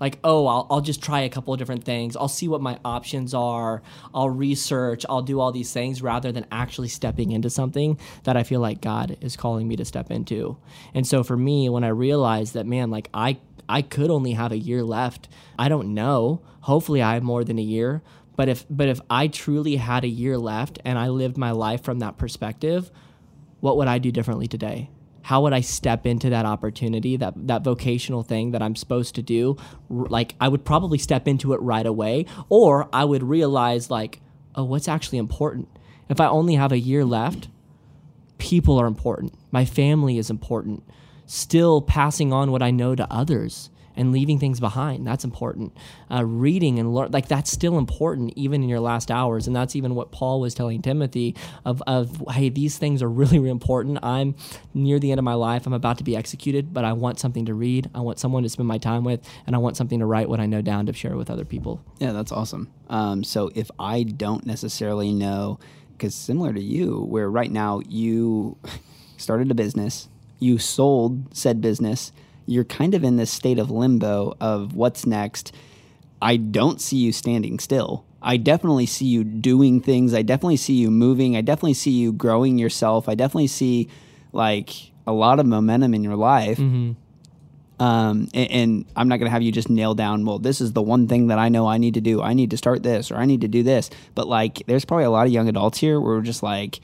Like, 0.00 0.18
"Oh, 0.24 0.46
I'll 0.46 0.66
I'll 0.70 0.80
just 0.80 1.02
try 1.02 1.20
a 1.20 1.28
couple 1.28 1.52
of 1.52 1.58
different 1.58 1.84
things. 1.84 2.16
I'll 2.16 2.26
see 2.26 2.48
what 2.48 2.62
my 2.62 2.78
options 2.84 3.34
are. 3.34 3.82
I'll 4.14 4.30
research, 4.30 5.04
I'll 5.08 5.22
do 5.22 5.40
all 5.40 5.52
these 5.52 5.72
things 5.72 6.00
rather 6.00 6.32
than 6.32 6.46
actually 6.50 6.88
stepping 6.88 7.32
into 7.32 7.50
something 7.50 7.98
that 8.24 8.36
I 8.38 8.42
feel 8.42 8.60
like 8.60 8.80
God 8.80 9.18
is 9.20 9.36
calling 9.36 9.68
me 9.68 9.76
to 9.76 9.84
step 9.84 10.10
into." 10.10 10.56
And 10.94 11.06
so 11.06 11.22
for 11.22 11.36
me, 11.36 11.68
when 11.68 11.84
I 11.84 11.88
realized 11.88 12.54
that 12.54 12.66
man, 12.66 12.90
like 12.90 13.10
I 13.12 13.36
I 13.68 13.82
could 13.82 14.10
only 14.10 14.32
have 14.32 14.52
a 14.52 14.58
year 14.58 14.82
left. 14.82 15.28
I 15.58 15.68
don't 15.68 15.94
know. 15.94 16.40
Hopefully 16.62 17.02
I 17.02 17.14
have 17.14 17.22
more 17.22 17.44
than 17.44 17.58
a 17.58 17.62
year. 17.62 18.02
But 18.36 18.48
if 18.48 18.64
but 18.70 18.88
if 18.88 19.00
I 19.10 19.28
truly 19.28 19.76
had 19.76 20.04
a 20.04 20.08
year 20.08 20.38
left 20.38 20.78
and 20.84 20.98
I 20.98 21.08
lived 21.08 21.36
my 21.36 21.50
life 21.50 21.82
from 21.82 21.98
that 21.98 22.18
perspective, 22.18 22.90
what 23.60 23.76
would 23.76 23.88
I 23.88 23.98
do 23.98 24.10
differently 24.10 24.46
today? 24.46 24.90
How 25.22 25.42
would 25.42 25.52
I 25.52 25.60
step 25.60 26.04
into 26.04 26.30
that 26.30 26.46
opportunity, 26.46 27.16
that 27.16 27.34
that 27.46 27.62
vocational 27.62 28.22
thing 28.22 28.52
that 28.52 28.62
I'm 28.62 28.74
supposed 28.74 29.14
to 29.16 29.22
do? 29.22 29.56
Like 29.88 30.34
I 30.40 30.48
would 30.48 30.64
probably 30.64 30.98
step 30.98 31.28
into 31.28 31.52
it 31.52 31.60
right 31.60 31.86
away, 31.86 32.26
or 32.48 32.88
I 32.92 33.04
would 33.04 33.22
realize 33.22 33.90
like, 33.90 34.20
oh, 34.54 34.64
what's 34.64 34.88
actually 34.88 35.18
important? 35.18 35.68
If 36.08 36.20
I 36.20 36.26
only 36.26 36.54
have 36.54 36.72
a 36.72 36.78
year 36.78 37.04
left, 37.04 37.48
people 38.38 38.78
are 38.78 38.86
important. 38.86 39.34
My 39.50 39.64
family 39.64 40.18
is 40.18 40.30
important. 40.30 40.82
Still 41.26 41.80
passing 41.80 42.32
on 42.32 42.50
what 42.50 42.62
I 42.62 42.70
know 42.70 42.94
to 42.94 43.10
others 43.12 43.70
and 43.96 44.12
leaving 44.12 44.38
things 44.38 44.60
behind. 44.60 45.06
That's 45.06 45.24
important. 45.24 45.76
Uh, 46.10 46.24
reading 46.24 46.78
and 46.78 46.94
learn, 46.94 47.10
like 47.10 47.28
that's 47.28 47.50
still 47.50 47.78
important 47.78 48.32
even 48.36 48.62
in 48.62 48.68
your 48.68 48.80
last 48.80 49.10
hours. 49.10 49.46
And 49.46 49.54
that's 49.54 49.76
even 49.76 49.94
what 49.94 50.12
Paul 50.12 50.40
was 50.40 50.54
telling 50.54 50.82
Timothy 50.82 51.34
of, 51.64 51.82
of 51.86 52.22
hey, 52.30 52.48
these 52.48 52.78
things 52.78 53.02
are 53.02 53.08
really, 53.08 53.38
really 53.38 53.50
important. 53.50 53.98
I'm 54.02 54.34
near 54.74 54.98
the 54.98 55.10
end 55.10 55.18
of 55.18 55.24
my 55.24 55.34
life. 55.34 55.66
I'm 55.66 55.72
about 55.72 55.98
to 55.98 56.04
be 56.04 56.16
executed, 56.16 56.72
but 56.72 56.84
I 56.84 56.92
want 56.92 57.18
something 57.18 57.46
to 57.46 57.54
read. 57.54 57.90
I 57.94 58.00
want 58.00 58.18
someone 58.18 58.42
to 58.42 58.48
spend 58.48 58.68
my 58.68 58.78
time 58.78 59.04
with, 59.04 59.20
and 59.46 59.54
I 59.54 59.58
want 59.58 59.76
something 59.76 59.98
to 59.98 60.06
write 60.06 60.28
what 60.28 60.40
I 60.40 60.46
know 60.46 60.62
down 60.62 60.86
to 60.86 60.92
share 60.92 61.16
with 61.16 61.30
other 61.30 61.44
people. 61.44 61.82
Yeah, 61.98 62.12
that's 62.12 62.32
awesome. 62.32 62.70
Um, 62.88 63.24
so 63.24 63.50
if 63.54 63.70
I 63.78 64.02
don't 64.02 64.46
necessarily 64.46 65.12
know, 65.12 65.58
because 65.92 66.14
similar 66.14 66.52
to 66.52 66.60
you, 66.60 67.00
where 67.08 67.30
right 67.30 67.50
now 67.50 67.80
you 67.88 68.56
started 69.16 69.50
a 69.50 69.54
business, 69.54 70.08
you 70.38 70.58
sold 70.58 71.36
said 71.36 71.60
business, 71.60 72.12
you're 72.46 72.64
kind 72.64 72.94
of 72.94 73.04
in 73.04 73.16
this 73.16 73.30
state 73.30 73.58
of 73.58 73.70
limbo 73.70 74.34
of 74.40 74.74
what's 74.74 75.06
next. 75.06 75.54
I 76.20 76.36
don't 76.36 76.80
see 76.80 76.96
you 76.96 77.12
standing 77.12 77.58
still. 77.58 78.04
I 78.20 78.36
definitely 78.36 78.86
see 78.86 79.06
you 79.06 79.24
doing 79.24 79.80
things. 79.80 80.14
I 80.14 80.22
definitely 80.22 80.56
see 80.56 80.74
you 80.74 80.90
moving. 80.90 81.36
I 81.36 81.40
definitely 81.40 81.74
see 81.74 81.90
you 81.90 82.12
growing 82.12 82.58
yourself. 82.58 83.08
I 83.08 83.16
definitely 83.16 83.48
see 83.48 83.88
like 84.32 84.70
a 85.06 85.12
lot 85.12 85.40
of 85.40 85.46
momentum 85.46 85.94
in 85.94 86.04
your 86.04 86.16
life. 86.16 86.58
Um, 87.80 88.28
and, 88.32 88.50
and 88.50 88.84
I'm 88.94 89.08
not 89.08 89.16
going 89.16 89.26
to 89.26 89.32
have 89.32 89.42
you 89.42 89.50
just 89.50 89.68
nail 89.68 89.94
down, 89.94 90.24
well, 90.24 90.38
this 90.38 90.60
is 90.60 90.72
the 90.72 90.82
one 90.82 91.08
thing 91.08 91.26
that 91.28 91.40
I 91.40 91.48
know 91.48 91.66
I 91.66 91.78
need 91.78 91.94
to 91.94 92.00
do. 92.00 92.22
I 92.22 92.32
need 92.32 92.50
to 92.50 92.56
start 92.56 92.84
this 92.84 93.10
or 93.10 93.16
I 93.16 93.24
need 93.24 93.40
to 93.40 93.48
do 93.48 93.64
this. 93.64 93.90
But 94.14 94.28
like, 94.28 94.62
there's 94.68 94.84
probably 94.84 95.06
a 95.06 95.10
lot 95.10 95.26
of 95.26 95.32
young 95.32 95.48
adults 95.48 95.78
here 95.78 96.00
where 96.00 96.14
we're 96.14 96.22
just 96.22 96.44
like, 96.44 96.80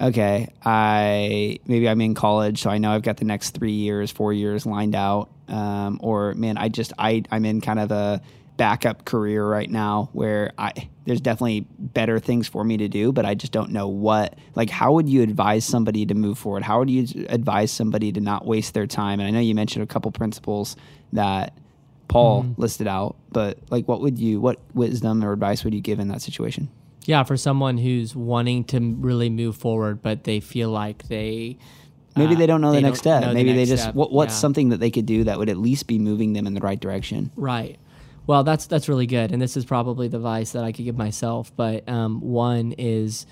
okay, 0.00 0.48
I 0.64 1.58
maybe 1.66 1.88
I'm 1.88 2.00
in 2.00 2.14
college, 2.14 2.62
so 2.62 2.70
I 2.70 2.78
know 2.78 2.92
I've 2.92 3.02
got 3.02 3.16
the 3.16 3.24
next 3.24 3.50
three 3.50 3.72
years, 3.72 4.10
four 4.10 4.32
years 4.32 4.66
lined 4.66 4.94
out. 4.94 5.30
Um, 5.48 5.98
or 6.02 6.34
man, 6.34 6.58
I 6.58 6.68
just 6.68 6.92
I 6.98 7.22
I'm 7.30 7.44
in 7.44 7.60
kind 7.60 7.78
of 7.78 7.90
a 7.90 8.20
backup 8.56 9.04
career 9.04 9.46
right 9.46 9.70
now 9.70 10.10
where 10.12 10.52
I 10.58 10.88
there's 11.06 11.20
definitely 11.22 11.66
better 11.78 12.18
things 12.18 12.48
for 12.48 12.62
me 12.62 12.76
to 12.76 12.88
do, 12.88 13.12
but 13.12 13.24
I 13.24 13.34
just 13.34 13.52
don't 13.52 13.70
know 13.70 13.88
what. 13.88 14.36
Like, 14.54 14.68
how 14.68 14.92
would 14.92 15.08
you 15.08 15.22
advise 15.22 15.64
somebody 15.64 16.04
to 16.04 16.14
move 16.14 16.38
forward? 16.38 16.62
How 16.62 16.80
would 16.80 16.90
you 16.90 17.26
advise 17.30 17.72
somebody 17.72 18.12
to 18.12 18.20
not 18.20 18.44
waste 18.44 18.74
their 18.74 18.86
time? 18.86 19.20
And 19.20 19.26
I 19.26 19.30
know 19.30 19.40
you 19.40 19.54
mentioned 19.54 19.82
a 19.82 19.86
couple 19.86 20.10
principles 20.12 20.76
that 21.14 21.56
Paul 22.08 22.54
listed 22.58 22.86
out, 22.86 23.16
but 23.30 23.58
like, 23.70 23.88
what 23.88 24.02
would 24.02 24.18
you, 24.18 24.40
what 24.40 24.58
wisdom 24.74 25.24
or 25.24 25.32
advice 25.32 25.64
would 25.64 25.72
you 25.72 25.80
give 25.80 25.98
in 25.98 26.08
that 26.08 26.20
situation? 26.20 26.68
Yeah, 27.08 27.22
for 27.22 27.38
someone 27.38 27.78
who's 27.78 28.14
wanting 28.14 28.64
to 28.64 28.78
really 29.00 29.30
move 29.30 29.56
forward, 29.56 30.02
but 30.02 30.24
they 30.24 30.40
feel 30.40 30.68
like 30.70 31.08
they 31.08 31.56
Maybe 32.14 32.34
uh, 32.34 32.38
they 32.38 32.46
don't 32.46 32.60
know 32.60 32.72
the 32.72 32.82
next 32.82 32.98
step. 32.98 33.22
know 33.22 33.28
the 33.28 33.34
Maybe 33.34 33.54
they 33.54 33.64
just 33.64 33.84
step. 33.84 33.94
what, 33.94 34.12
what's 34.12 34.34
Yeah. 34.34 34.38
something 34.40 34.68
that 34.68 34.80
they 34.80 34.90
could 34.90 35.06
do 35.06 35.24
that 35.24 35.38
would 35.38 35.48
at 35.48 35.56
least 35.56 35.86
be 35.86 35.98
moving 35.98 36.34
them 36.34 36.46
in 36.46 36.52
the 36.52 36.60
right 36.60 36.78
direction. 36.78 37.30
Right. 37.34 37.78
Well, 38.26 38.44
that's 38.44 38.66
that's 38.66 38.90
really 38.90 39.06
good, 39.06 39.32
and 39.32 39.40
this 39.40 39.56
is 39.56 39.64
probably 39.64 40.08
the 40.08 40.18
advice 40.18 40.52
that 40.52 40.62
I 40.64 40.70
could 40.72 40.84
give 40.84 40.98
myself. 40.98 41.50
But 41.56 41.88
um, 41.88 42.20
one 42.20 42.72
is 42.76 43.24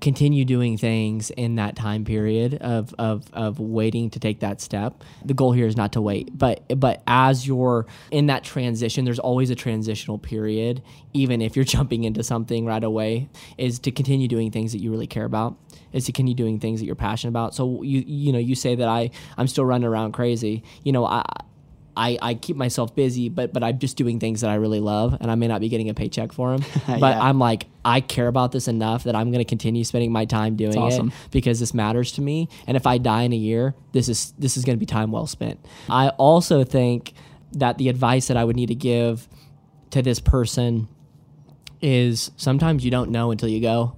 continue 0.00 0.44
doing 0.44 0.76
things 0.76 1.30
in 1.30 1.56
that 1.56 1.74
time 1.74 2.04
period 2.04 2.54
of, 2.60 2.94
of 2.98 3.28
of 3.32 3.58
waiting 3.58 4.10
to 4.10 4.20
take 4.20 4.40
that 4.40 4.60
step. 4.60 5.02
The 5.24 5.34
goal 5.34 5.52
here 5.52 5.66
is 5.66 5.76
not 5.76 5.92
to 5.92 6.00
wait, 6.00 6.36
but 6.36 6.62
but 6.78 7.02
as 7.06 7.46
you're 7.46 7.86
in 8.10 8.26
that 8.26 8.44
transition, 8.44 9.04
there's 9.04 9.18
always 9.18 9.50
a 9.50 9.54
transitional 9.54 10.18
period. 10.18 10.82
Even 11.12 11.42
if 11.42 11.56
you're 11.56 11.64
jumping 11.76 12.04
into 12.04 12.22
something 12.22 12.64
right 12.64 12.84
away, 12.84 13.28
is 13.56 13.78
to 13.80 13.90
continue 13.90 14.28
doing 14.28 14.50
things 14.50 14.72
that 14.72 14.78
you 14.78 14.90
really 14.90 15.06
care 15.06 15.24
about. 15.24 15.56
Is 15.92 16.04
to 16.06 16.12
continue 16.12 16.34
doing 16.34 16.60
things 16.60 16.80
that 16.80 16.86
you're 16.86 16.94
passionate 16.94 17.30
about. 17.30 17.54
So 17.54 17.82
you 17.82 18.04
you 18.06 18.32
know 18.32 18.38
you 18.38 18.54
say 18.54 18.74
that 18.76 18.88
I 18.88 19.10
I'm 19.36 19.48
still 19.48 19.64
running 19.64 19.88
around 19.88 20.12
crazy. 20.12 20.62
You 20.84 20.92
know 20.92 21.04
I. 21.04 21.24
I, 21.98 22.16
I 22.22 22.34
keep 22.34 22.56
myself 22.56 22.94
busy, 22.94 23.28
but 23.28 23.52
but 23.52 23.64
I'm 23.64 23.78
just 23.80 23.96
doing 23.96 24.20
things 24.20 24.42
that 24.42 24.50
I 24.50 24.54
really 24.54 24.78
love, 24.78 25.16
and 25.20 25.30
I 25.30 25.34
may 25.34 25.48
not 25.48 25.60
be 25.60 25.68
getting 25.68 25.88
a 25.88 25.94
paycheck 25.94 26.32
for 26.32 26.56
them. 26.56 26.64
But 26.86 27.16
Yeah. 27.16 27.20
I'm 27.20 27.38
like, 27.38 27.66
I 27.84 28.00
care 28.00 28.28
about 28.28 28.52
this 28.52 28.68
enough 28.68 29.04
that 29.04 29.16
I'm 29.16 29.30
going 29.32 29.44
to 29.44 29.48
continue 29.48 29.82
spending 29.82 30.12
my 30.12 30.24
time 30.24 30.56
doing 30.56 30.78
awesome. 30.78 31.08
it 31.08 31.14
because 31.32 31.58
this 31.60 31.74
matters 31.74 32.12
to 32.12 32.22
me. 32.22 32.48
And 32.66 32.76
if 32.76 32.86
I 32.86 32.98
die 32.98 33.22
in 33.22 33.32
a 33.32 33.36
year, 33.36 33.74
this 33.92 34.08
is 34.08 34.32
this 34.38 34.56
is 34.56 34.64
going 34.64 34.76
to 34.76 34.80
be 34.80 34.86
time 34.86 35.10
well 35.10 35.26
spent. 35.26 35.58
I 35.88 36.10
also 36.10 36.64
think 36.64 37.12
that 37.52 37.78
the 37.78 37.88
advice 37.88 38.28
that 38.28 38.36
I 38.36 38.44
would 38.44 38.56
need 38.56 38.68
to 38.68 38.76
give 38.76 39.28
to 39.90 40.00
this 40.00 40.20
person 40.20 40.86
is 41.82 42.30
sometimes 42.36 42.84
you 42.84 42.90
don't 42.90 43.10
know 43.10 43.32
until 43.32 43.48
you 43.48 43.60
go, 43.60 43.96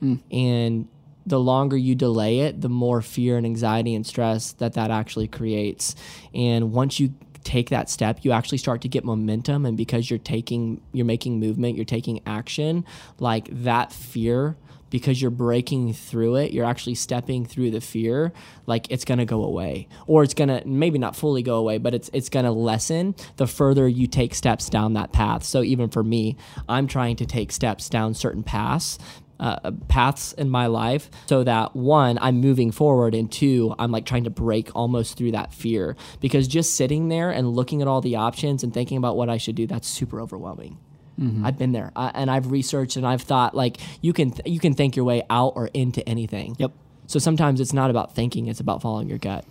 hmm. 0.00 0.16
and 0.32 0.88
the 1.26 1.40
longer 1.40 1.76
you 1.76 1.94
delay 1.94 2.40
it, 2.40 2.60
the 2.60 2.68
more 2.68 3.02
fear 3.02 3.36
and 3.36 3.44
anxiety 3.44 3.94
and 3.94 4.06
stress 4.06 4.52
that 4.52 4.74
that 4.74 4.92
actually 4.92 5.26
creates. 5.26 5.96
And 6.32 6.72
once 6.72 7.00
you 7.00 7.14
take 7.46 7.70
that 7.70 7.88
step, 7.88 8.18
you 8.22 8.32
actually 8.32 8.58
start 8.58 8.82
to 8.82 8.88
get 8.88 9.04
momentum. 9.04 9.64
And 9.64 9.76
because 9.76 10.10
you're 10.10 10.18
taking, 10.18 10.80
you're 10.92 11.06
making 11.06 11.38
movement, 11.38 11.76
you're 11.76 11.84
taking 11.84 12.20
action, 12.26 12.84
like 13.18 13.48
that 13.50 13.92
fear, 13.92 14.56
because 14.90 15.20
you're 15.20 15.30
breaking 15.30 15.92
through 15.92 16.36
it, 16.36 16.52
you're 16.52 16.64
actually 16.64 16.94
stepping 16.94 17.44
through 17.44 17.70
the 17.70 17.80
fear, 17.80 18.32
like 18.66 18.90
it's 18.90 19.04
gonna 19.04 19.24
go 19.24 19.44
away. 19.44 19.88
Or 20.06 20.22
it's 20.22 20.34
gonna 20.34 20.62
maybe 20.64 20.98
not 20.98 21.16
fully 21.16 21.42
go 21.42 21.56
away, 21.56 21.78
but 21.78 21.94
it's 21.94 22.10
it's 22.12 22.28
gonna 22.28 22.52
lessen 22.52 23.14
the 23.36 23.46
further 23.46 23.88
you 23.88 24.06
take 24.06 24.34
steps 24.34 24.68
down 24.68 24.94
that 24.94 25.12
path. 25.12 25.44
So 25.44 25.62
even 25.62 25.88
for 25.88 26.02
me, 26.02 26.36
I'm 26.68 26.86
trying 26.86 27.16
to 27.16 27.26
take 27.26 27.52
steps 27.52 27.88
down 27.88 28.14
certain 28.14 28.42
paths 28.42 28.98
uh, 29.38 29.70
paths 29.88 30.32
in 30.34 30.48
my 30.48 30.66
life 30.66 31.10
so 31.26 31.44
that 31.44 31.74
one 31.76 32.18
i'm 32.20 32.40
moving 32.40 32.70
forward 32.70 33.14
and 33.14 33.30
two 33.30 33.74
i'm 33.78 33.90
like 33.92 34.06
trying 34.06 34.24
to 34.24 34.30
break 34.30 34.74
almost 34.74 35.16
through 35.16 35.30
that 35.30 35.52
fear 35.52 35.96
because 36.20 36.48
just 36.48 36.74
sitting 36.74 37.08
there 37.08 37.30
and 37.30 37.50
looking 37.50 37.82
at 37.82 37.88
all 37.88 38.00
the 38.00 38.16
options 38.16 38.62
and 38.62 38.72
thinking 38.72 38.96
about 38.96 39.16
what 39.16 39.28
i 39.28 39.36
should 39.36 39.54
do 39.54 39.66
that's 39.66 39.88
super 39.88 40.20
overwhelming 40.20 40.78
Mm-hmm. 41.20 41.46
I've 41.46 41.56
been 41.56 41.72
there, 41.72 41.92
I, 41.96 42.10
and 42.14 42.30
I've 42.30 42.50
researched, 42.50 42.96
and 42.96 43.06
I've 43.06 43.22
thought 43.22 43.54
like 43.54 43.78
you 44.02 44.12
can 44.12 44.32
th- 44.32 44.46
you 44.46 44.60
can 44.60 44.74
think 44.74 44.96
your 44.96 45.04
way 45.04 45.22
out 45.30 45.54
or 45.56 45.68
into 45.72 46.06
anything. 46.06 46.56
Yep. 46.58 46.72
So 47.06 47.18
sometimes 47.18 47.60
it's 47.60 47.72
not 47.72 47.88
about 47.88 48.14
thinking; 48.14 48.48
it's 48.48 48.60
about 48.60 48.82
following 48.82 49.08
your 49.08 49.18
gut. 49.18 49.44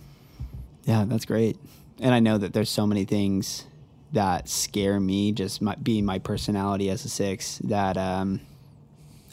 Yeah, 0.84 1.04
that's 1.06 1.24
great. 1.24 1.58
And 1.98 2.14
I 2.14 2.20
know 2.20 2.38
that 2.38 2.52
there's 2.52 2.70
so 2.70 2.86
many 2.86 3.04
things 3.04 3.64
that 4.12 4.48
scare 4.48 5.00
me, 5.00 5.32
just 5.32 5.60
my, 5.60 5.74
being 5.74 6.04
my 6.04 6.20
personality 6.20 6.88
as 6.88 7.04
a 7.04 7.08
six, 7.08 7.58
that 7.64 7.96
um, 7.96 8.40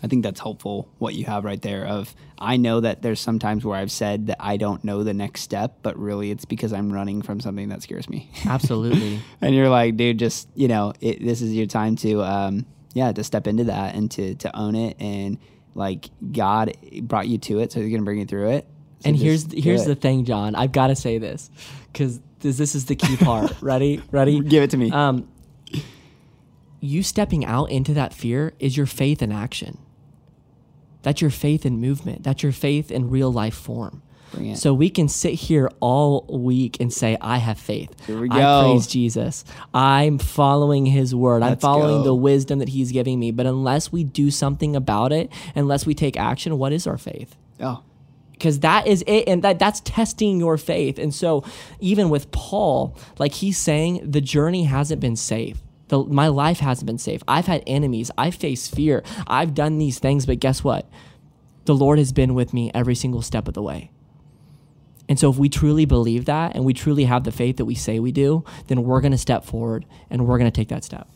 I 0.04 0.08
think 0.08 0.22
that's 0.24 0.42
helpful. 0.42 0.90
What 0.98 1.16
you 1.16 1.24
have 1.26 1.46
right 1.46 1.62
there 1.62 1.86
of 1.86 2.14
I 2.38 2.58
know 2.58 2.82
that 2.82 3.02
there's 3.02 3.22
sometimes 3.22 3.64
where 3.64 3.78
I've 3.78 3.92
said 3.92 4.28
that 4.28 4.38
I 4.40 4.58
don't 4.58 4.84
know 4.84 5.04
the 5.04 5.14
next 5.14 5.42
step, 5.42 5.78
but 5.82 5.98
really 5.98 6.30
it's 6.30 6.44
because 6.44 6.74
I'm 6.74 6.92
running 6.92 7.22
from 7.22 7.40
something 7.40 7.70
that 7.70 7.82
scares 7.82 8.10
me. 8.10 8.30
Absolutely. 8.46 9.22
and 9.40 9.56
you're 9.56 9.70
like, 9.70 9.96
dude, 9.96 10.20
just 10.20 10.50
you 10.56 10.68
know, 10.68 10.94
it, 11.00 11.24
this 11.24 11.42
is 11.42 11.54
your 11.54 11.68
time 11.68 11.96
to, 11.98 12.22
um, 12.22 12.66
yeah, 12.94 13.14
to 13.14 13.24
step 13.24 13.48
into 13.48 13.64
that 13.66 13.96
and 13.96 14.12
to 14.12 14.36
to 14.36 14.56
own 14.56 14.76
it, 14.76 14.98
and 15.00 15.38
like 15.74 16.10
God 16.32 16.76
brought 17.02 17.30
you 17.30 17.38
to 17.40 17.60
it, 17.60 17.72
so 17.72 17.80
He's 17.80 17.90
gonna 17.90 18.04
bring 18.04 18.20
you 18.20 18.26
through 18.26 18.50
it. 18.50 18.68
So 19.00 19.10
and 19.10 19.18
here's 19.18 19.52
here's 19.52 19.86
the 19.86 19.96
thing, 19.96 20.26
John. 20.26 20.54
I've 20.54 20.74
got 20.74 20.88
to 20.88 20.96
say 20.96 21.18
this 21.18 21.50
because 21.92 22.20
this, 22.40 22.58
this 22.58 22.76
is 22.76 22.86
the 22.86 22.96
key 22.96 23.16
part. 23.16 23.54
Ready? 23.62 24.02
Ready? 24.12 24.42
give 24.42 24.64
it 24.64 24.70
to 24.72 24.78
me. 24.78 24.92
Um, 24.92 25.30
you 26.82 27.02
stepping 27.02 27.46
out 27.46 27.72
into 27.72 27.94
that 27.94 28.14
fear 28.14 28.54
is 28.60 28.76
your 28.76 28.86
faith 28.86 29.22
in 29.22 29.32
action. 29.32 29.78
That's 31.04 31.22
your 31.22 31.30
faith 31.30 31.66
in 31.66 31.80
movement. 31.80 32.24
That's 32.24 32.42
your 32.42 32.52
faith 32.52 32.92
in 32.92 33.10
real 33.10 33.32
life 33.32 33.56
form. 33.56 34.02
So 34.56 34.74
we 34.74 34.90
can 34.90 35.08
sit 35.08 35.34
here 35.34 35.70
all 35.80 36.26
week 36.28 36.78
and 36.80 36.92
say, 36.92 37.18
I 37.22 37.38
have 37.38 37.60
faith. 37.60 37.92
Here 38.08 38.20
we 38.20 38.30
I 38.32 38.64
praise 38.64 38.88
Jesus. 38.88 39.46
I'm 39.74 40.18
following 40.18 40.86
his 40.86 41.14
word. 41.14 41.44
I'm 41.44 41.58
following 41.58 42.00
go. 42.00 42.04
the 42.04 42.16
wisdom 42.16 42.60
that 42.60 42.70
he's 42.70 42.92
giving 42.92 43.20
me. 43.20 43.32
But 43.32 43.46
unless 43.46 43.92
we 43.92 44.04
do 44.04 44.32
something 44.32 44.76
about 44.76 45.14
it, 45.14 45.32
unless 45.56 45.86
we 45.86 45.94
take 45.94 46.18
action, 46.18 46.58
what 46.58 46.74
is 46.74 46.88
our 46.88 46.98
faith? 46.98 47.36
oh, 47.60 47.84
because 48.32 48.60
that 48.62 48.88
is 48.88 49.04
it 49.08 49.26
and 49.28 49.44
that 49.44 49.60
that's 49.60 49.80
testing 49.82 50.40
your 50.40 50.58
faith 50.58 50.98
and 50.98 51.14
so 51.14 51.46
even 51.80 52.10
with 52.10 52.30
paul 52.32 52.98
like 53.18 53.32
he's 53.32 53.58
saying 53.58 54.02
the 54.10 54.20
journey 54.20 54.66
hasn't 54.66 55.00
been 55.00 55.16
safe 55.16 55.63
the, 55.94 56.04
my 56.06 56.28
life 56.28 56.60
hasn't 56.60 56.88
been 56.88 56.98
safe 56.98 57.22
i've 57.28 57.46
had 57.46 57.64
enemies. 57.68 58.10
I've 58.18 58.36
faced 58.36 58.74
fear. 58.74 59.04
I've 59.28 59.54
done 59.54 59.78
these 59.78 60.00
things 60.00 60.26
but 60.26 60.40
guess 60.40 60.64
what? 60.64 60.90
The 61.66 61.76
lord 61.76 62.00
has 62.00 62.12
been 62.12 62.34
with 62.34 62.54
me 62.54 62.72
every 62.74 62.96
single 62.96 63.22
step 63.22 63.48
of 63.48 63.54
the 63.54 63.62
way. 63.62 63.92
And 65.08 65.20
so 65.20 65.30
if 65.30 65.38
we 65.38 65.50
truly 65.50 65.86
believe 65.86 66.26
that 66.26 66.56
and 66.56 66.66
we 66.66 66.74
truly 66.74 67.04
have 67.04 67.26
the 67.26 67.32
faith 67.32 67.58
that 67.58 67.66
we 67.66 67.76
say 67.76 68.00
we 68.00 68.12
do 68.12 68.44
then 68.68 68.84
we're 68.84 69.02
going 69.02 69.12
to 69.12 69.18
step 69.18 69.46
forward 69.46 69.86
and 70.10 70.26
we're 70.26 70.40
going 70.40 70.52
to 70.52 70.56
take 70.56 70.70
that 70.70 70.84
step. 70.84 71.08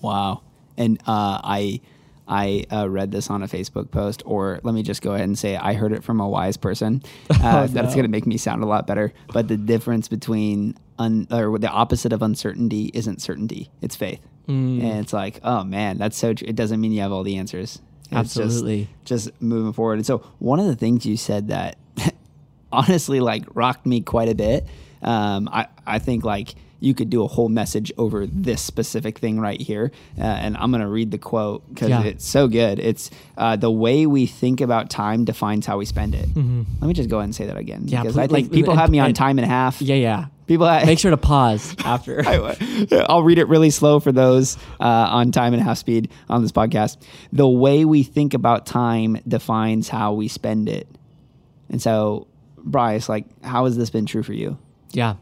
Wow. 0.00 0.42
And 0.78 0.98
uh, 1.06 1.38
I 1.44 1.80
I 2.26 2.64
uh, 2.72 2.88
read 2.88 3.10
this 3.10 3.28
on 3.28 3.42
a 3.42 3.46
Facebook 3.48 3.90
post, 3.90 4.22
or 4.24 4.60
let 4.62 4.74
me 4.74 4.82
just 4.82 5.02
go 5.02 5.12
ahead 5.12 5.26
and 5.26 5.38
say 5.38 5.56
I 5.56 5.74
heard 5.74 5.92
it 5.92 6.02
from 6.02 6.20
a 6.20 6.28
wise 6.28 6.56
person. 6.56 7.02
Uh, 7.42 7.66
That's 7.66 7.94
going 7.94 8.04
to 8.04 8.10
make 8.10 8.24
me 8.24 8.36
sound 8.36 8.62
a 8.62 8.66
lot 8.66 8.86
better. 8.86 9.12
But 9.32 9.48
the 9.48 9.56
difference 9.56 10.06
between 10.06 10.76
un, 11.02 11.26
or 11.30 11.58
the 11.58 11.68
opposite 11.68 12.12
of 12.12 12.22
uncertainty 12.22 12.90
isn't 12.94 13.20
certainty; 13.20 13.70
it's 13.80 13.96
faith. 13.96 14.20
And 14.48 14.82
it's 15.00 15.12
like, 15.12 15.40
oh 15.44 15.62
man, 15.64 15.98
that's 15.98 16.16
so. 16.16 16.34
True. 16.34 16.46
It 16.48 16.56
doesn't 16.56 16.80
mean 16.80 16.92
you 16.92 17.00
have 17.02 17.12
all 17.12 17.22
the 17.22 17.36
answers. 17.36 17.80
It's 18.10 18.34
just- 18.34 18.38
Absolutely. 18.38 18.88
just 19.04 19.30
moving 19.40 19.72
forward. 19.72 19.94
And 19.98 20.06
so 20.06 20.18
one 20.38 20.58
of 20.60 20.66
the 20.66 20.74
things 20.76 21.06
you 21.06 21.16
said 21.16 21.48
that 21.48 21.76
honestly 22.72 23.20
like 23.20 23.44
rocked 23.54 23.86
me 23.86 24.00
quite 24.00 24.28
a 24.28 24.34
bit. 24.34 24.66
Um, 25.02 25.48
I, 25.52 25.68
I 25.86 25.98
think 25.98 26.24
like 26.24 26.54
you 26.82 26.94
could 26.94 27.08
do 27.10 27.22
a 27.22 27.28
whole 27.28 27.48
message 27.48 27.92
over 27.96 28.26
this 28.26 28.60
specific 28.60 29.18
thing 29.18 29.38
right 29.38 29.60
here. 29.60 29.92
Uh, 30.18 30.22
and 30.22 30.56
I'm 30.56 30.70
going 30.72 30.80
to 30.82 30.88
read 30.88 31.10
the 31.12 31.18
quote 31.18 31.62
because 31.68 31.90
Yeah. 31.90 32.02
it's 32.02 32.26
so 32.26 32.48
good. 32.48 32.80
It's 32.80 33.08
uh, 33.38 33.54
the 33.56 33.70
way 33.70 34.04
we 34.06 34.26
think 34.26 34.60
about 34.60 34.90
time 34.90 35.24
defines 35.24 35.64
how 35.64 35.78
we 35.78 35.84
spend 35.84 36.14
it. 36.14 36.26
Let 36.34 36.86
me 36.88 36.92
just 36.92 37.08
go 37.08 37.18
ahead 37.18 37.26
and 37.26 37.34
say 37.34 37.46
that 37.46 37.56
again. 37.56 37.82
Mm-hmm. 37.82 37.88
Yeah, 37.88 38.00
because 38.02 38.14
please- 38.16 38.22
I 38.22 38.26
think 38.26 38.48
like, 38.48 38.52
people 38.52 38.74
have 38.74 38.90
me 38.90 38.98
on 38.98 39.06
and- 39.06 39.16
time 39.16 39.38
and 39.38 39.44
a 39.46 39.48
half. 39.48 39.80
yeah 39.80 39.94
yeah 39.94 40.26
People 40.48 40.66
ha- 40.66 40.82
make 40.84 40.98
sure 40.98 41.12
to 41.12 41.16
pause 41.16 41.74
after 41.84 42.20
I, 42.26 42.56
I'll 43.08 43.22
read 43.22 43.38
it 43.38 43.46
really 43.48 43.70
slow 43.70 44.00
for 44.00 44.10
those 44.10 44.56
uh, 44.80 44.84
on 44.84 45.30
time 45.30 45.54
and 45.54 45.62
a 45.62 45.64
half 45.64 45.78
speed 45.78 46.10
on 46.28 46.42
this 46.42 46.50
podcast. 46.52 46.96
The 47.32 47.48
way 47.48 47.84
we 47.84 48.02
think 48.02 48.34
about 48.34 48.66
time 48.66 49.18
defines 49.26 49.88
how 49.88 50.14
we 50.14 50.26
spend 50.26 50.68
it. 50.68 50.88
And 51.70 51.80
so, 51.80 52.26
Bryce, 52.58 53.08
like, 53.08 53.24
how 53.42 53.64
has 53.66 53.76
this 53.76 53.88
been 53.88 54.04
true 54.04 54.22
for 54.24 54.32
you? 54.34 54.58
Yeah. 54.90 55.14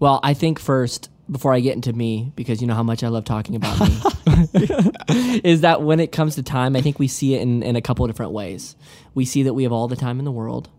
Well, 0.00 0.18
I 0.22 0.32
think 0.34 0.58
first, 0.58 1.10
before 1.30 1.52
I 1.52 1.60
get 1.60 1.76
into 1.76 1.92
me, 1.92 2.32
because 2.34 2.60
you 2.60 2.66
know 2.66 2.74
how 2.74 2.82
much 2.82 3.04
I 3.04 3.08
love 3.08 3.24
talking 3.26 3.54
about 3.54 3.78
me, 3.78 4.00
is 5.44 5.60
that 5.60 5.82
when 5.82 6.00
it 6.00 6.10
comes 6.10 6.34
to 6.36 6.42
time, 6.42 6.74
I 6.74 6.80
think 6.80 6.98
we 6.98 7.06
see 7.06 7.34
it 7.34 7.42
in, 7.42 7.62
in 7.62 7.76
a 7.76 7.82
couple 7.82 8.04
of 8.04 8.10
different 8.10 8.32
ways. 8.32 8.76
We 9.14 9.26
see 9.26 9.42
that 9.44 9.52
we 9.52 9.62
have 9.62 9.72
all 9.72 9.88
the 9.88 9.96
time 9.96 10.18
in 10.18 10.24
the 10.24 10.32
world. 10.32 10.70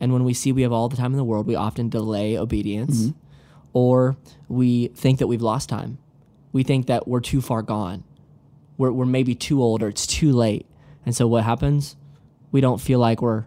And 0.00 0.12
when 0.12 0.24
we 0.24 0.34
see 0.34 0.50
we 0.50 0.62
have 0.62 0.72
all 0.72 0.88
the 0.88 0.96
time 0.96 1.12
in 1.12 1.18
the 1.18 1.24
world, 1.24 1.46
we 1.46 1.54
often 1.54 1.90
delay 1.90 2.38
obedience 2.38 3.02
mm-hmm. 3.02 3.18
or 3.74 4.16
we 4.48 4.88
think 4.88 5.18
that 5.18 5.26
we've 5.26 5.42
lost 5.42 5.68
time. 5.68 5.98
We 6.52 6.62
think 6.62 6.86
that 6.86 7.06
we're 7.06 7.20
too 7.20 7.42
far 7.42 7.62
gone. 7.62 8.02
We're, 8.78 8.92
we're 8.92 9.04
maybe 9.04 9.34
too 9.34 9.62
old 9.62 9.82
or 9.82 9.88
it's 9.88 10.06
too 10.06 10.32
late. 10.32 10.66
And 11.04 11.14
so 11.14 11.26
what 11.28 11.44
happens? 11.44 11.96
We 12.50 12.60
don't 12.60 12.80
feel 12.80 12.98
like 12.98 13.20
we're 13.20 13.44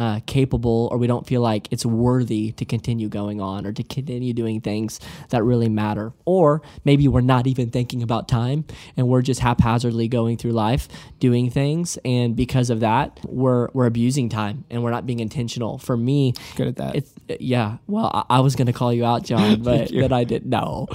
uh, 0.00 0.18
capable 0.24 0.88
or 0.90 0.96
we 0.96 1.06
don't 1.06 1.26
feel 1.26 1.42
like 1.42 1.68
it's 1.70 1.84
worthy 1.84 2.52
to 2.52 2.64
continue 2.64 3.06
going 3.06 3.38
on 3.38 3.66
or 3.66 3.72
to 3.72 3.82
continue 3.82 4.32
doing 4.32 4.58
things 4.58 4.98
that 5.28 5.44
really 5.44 5.68
matter. 5.68 6.14
Or 6.24 6.62
maybe 6.86 7.06
we're 7.06 7.20
not 7.20 7.46
even 7.46 7.68
thinking 7.68 8.02
about 8.02 8.26
time 8.26 8.64
and 8.96 9.08
we're 9.08 9.20
just 9.20 9.40
haphazardly 9.40 10.08
going 10.08 10.38
through 10.38 10.52
life 10.52 10.88
doing 11.18 11.50
things. 11.50 11.98
And 12.02 12.34
because 12.34 12.70
of 12.70 12.80
that, 12.80 13.20
we're, 13.26 13.68
we're 13.74 13.84
abusing 13.84 14.30
time 14.30 14.64
and 14.70 14.82
we're 14.82 14.90
not 14.90 15.04
being 15.04 15.20
intentional. 15.20 15.76
For 15.76 15.98
me, 15.98 16.32
Good 16.56 16.68
at 16.68 16.76
that. 16.76 16.96
it's 16.96 17.12
yeah. 17.38 17.76
Well, 17.86 18.10
I, 18.14 18.38
I 18.38 18.40
was 18.40 18.56
gonna 18.56 18.72
call 18.72 18.94
you 18.94 19.04
out, 19.04 19.24
John, 19.24 19.62
but 19.62 19.90
that 19.90 20.14
I 20.14 20.24
didn't 20.24 20.48
know. 20.48 20.88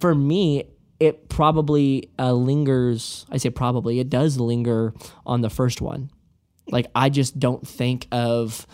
For 0.00 0.14
me, 0.14 0.64
it 0.98 1.28
probably 1.28 2.08
uh, 2.18 2.32
lingers. 2.32 3.26
I 3.30 3.36
say 3.36 3.50
probably. 3.50 4.00
It 4.00 4.08
does 4.08 4.38
linger 4.38 4.94
on 5.26 5.42
the 5.42 5.50
first 5.50 5.82
one. 5.82 6.10
Like 6.68 6.86
I 6.94 7.08
just 7.10 7.38
don't 7.38 7.66
think 7.66 8.06
of. 8.12 8.66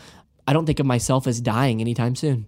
I 0.46 0.52
don't 0.52 0.66
think 0.66 0.80
of 0.80 0.86
myself 0.86 1.26
as 1.26 1.40
dying 1.40 1.80
anytime 1.80 2.16
soon. 2.16 2.46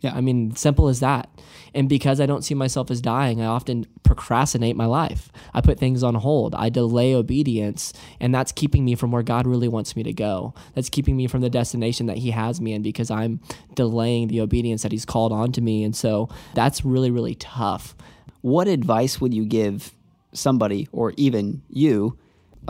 Yeah. 0.00 0.14
I 0.14 0.22
mean, 0.22 0.56
simple 0.56 0.88
as 0.88 1.00
that. 1.00 1.28
And 1.74 1.88
because 1.88 2.20
I 2.20 2.26
don't 2.26 2.42
see 2.42 2.54
myself 2.54 2.90
as 2.90 3.02
dying, 3.02 3.42
I 3.42 3.46
often 3.46 3.86
procrastinate 4.02 4.74
my 4.74 4.86
life. 4.86 5.30
I 5.52 5.60
put 5.60 5.78
things 5.78 6.02
on 6.02 6.14
hold. 6.14 6.54
I 6.54 6.70
delay 6.70 7.14
obedience, 7.14 7.92
and 8.18 8.34
that's 8.34 8.50
keeping 8.50 8.84
me 8.84 8.94
from 8.94 9.10
where 9.12 9.22
God 9.22 9.46
really 9.46 9.68
wants 9.68 9.94
me 9.94 10.02
to 10.04 10.12
go. 10.12 10.54
That's 10.74 10.88
keeping 10.88 11.16
me 11.18 11.26
from 11.26 11.42
the 11.42 11.50
destination 11.50 12.06
that 12.06 12.16
He 12.18 12.30
has 12.30 12.60
me 12.62 12.72
in 12.72 12.82
because 12.82 13.10
I'm 13.10 13.40
delaying 13.74 14.28
the 14.28 14.40
obedience 14.40 14.82
that 14.82 14.92
He's 14.92 15.04
called 15.04 15.32
onto 15.32 15.60
me. 15.60 15.84
And 15.84 15.94
so 15.94 16.28
that's 16.54 16.82
really, 16.84 17.10
really 17.10 17.34
tough. 17.34 17.94
what 18.42 18.68
advice 18.68 19.20
would 19.20 19.34
you 19.34 19.44
give 19.44 19.92
somebody 20.32 20.88
or 20.92 21.12
even 21.16 21.62
you 21.68 22.18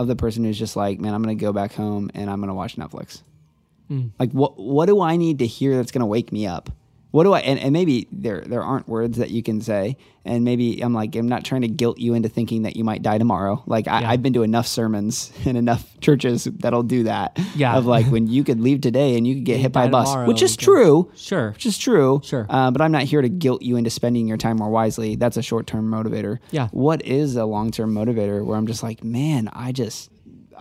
of 0.01 0.07
the 0.07 0.15
person 0.15 0.43
who's 0.43 0.59
just 0.59 0.75
like, 0.75 0.99
man, 0.99 1.13
I'm 1.13 1.23
going 1.23 1.37
to 1.37 1.41
go 1.41 1.53
back 1.53 1.73
home 1.73 2.11
and 2.13 2.29
I'm 2.29 2.39
going 2.39 2.49
to 2.49 2.53
watch 2.53 2.75
Netflix? 2.75 3.21
Hmm. 3.87 4.07
Like, 4.19 4.31
what 4.31 4.57
what 4.57 4.87
do 4.87 5.01
I 5.01 5.17
need 5.17 5.39
to 5.39 5.47
hear 5.47 5.75
that's 5.75 5.91
going 5.91 6.01
to 6.01 6.07
wake 6.07 6.31
me 6.31 6.47
up? 6.47 6.69
What 7.11 7.23
do 7.25 7.33
I 7.33 7.39
and, 7.41 7.59
and 7.59 7.73
maybe 7.73 8.07
there 8.11 8.41
there 8.41 8.63
aren't 8.63 8.87
words 8.87 9.17
that 9.17 9.31
you 9.31 9.43
can 9.43 9.59
say, 9.61 9.97
and 10.23 10.43
maybe 10.45 10.81
I'm 10.81 10.93
like 10.93 11.13
I'm 11.15 11.27
not 11.27 11.43
trying 11.43 11.61
to 11.61 11.67
guilt 11.67 11.97
you 11.99 12.13
into 12.13 12.29
thinking 12.29 12.61
that 12.63 12.75
you 12.77 12.83
might 12.85 13.01
die 13.01 13.17
tomorrow. 13.17 13.61
Like 13.65 13.87
I, 13.89 14.01
Yeah. 14.01 14.09
I've 14.11 14.21
been 14.23 14.31
to 14.33 14.43
enough 14.43 14.65
sermons 14.67 15.31
and 15.45 15.57
enough 15.57 15.99
churches 15.99 16.45
that'll 16.45 16.83
do 16.83 17.03
that. 17.03 17.37
Yeah. 17.55 17.75
of 17.75 17.85
like 17.85 18.05
when 18.07 18.27
you 18.27 18.43
could 18.45 18.61
leave 18.61 18.79
today 18.81 19.17
and 19.17 19.27
you 19.27 19.35
could 19.35 19.43
get 19.43 19.59
hit 19.59 19.71
by 19.73 19.85
a 19.85 19.89
bus, 19.89 20.09
tomorrow 20.09 20.27
which 20.27 20.41
is 20.41 20.55
true 20.55 21.11
Sure. 21.15 21.51
which 21.51 21.65
is 21.65 21.77
true. 21.77 22.21
Sure. 22.23 22.45
Uh, 22.49 22.71
but 22.71 22.81
I'm 22.81 22.91
not 22.93 23.03
here 23.03 23.21
to 23.21 23.29
guilt 23.29 23.61
you 23.61 23.75
into 23.75 23.89
spending 23.89 24.27
your 24.27 24.37
time 24.37 24.55
more 24.57 24.69
wisely. 24.69 25.15
That's 25.17 25.35
a 25.37 25.41
short 25.43 25.67
term 25.67 25.91
motivator. 25.91 26.39
Yeah. 26.51 26.69
What 26.71 27.01
is 27.05 27.35
a 27.35 27.45
long 27.45 27.71
term 27.71 27.93
motivator 27.93 28.45
where 28.45 28.57
I'm 28.57 28.67
just 28.67 28.83
like, 28.83 29.03
man, 29.03 29.49
I 29.53 29.73
just, 29.73 30.09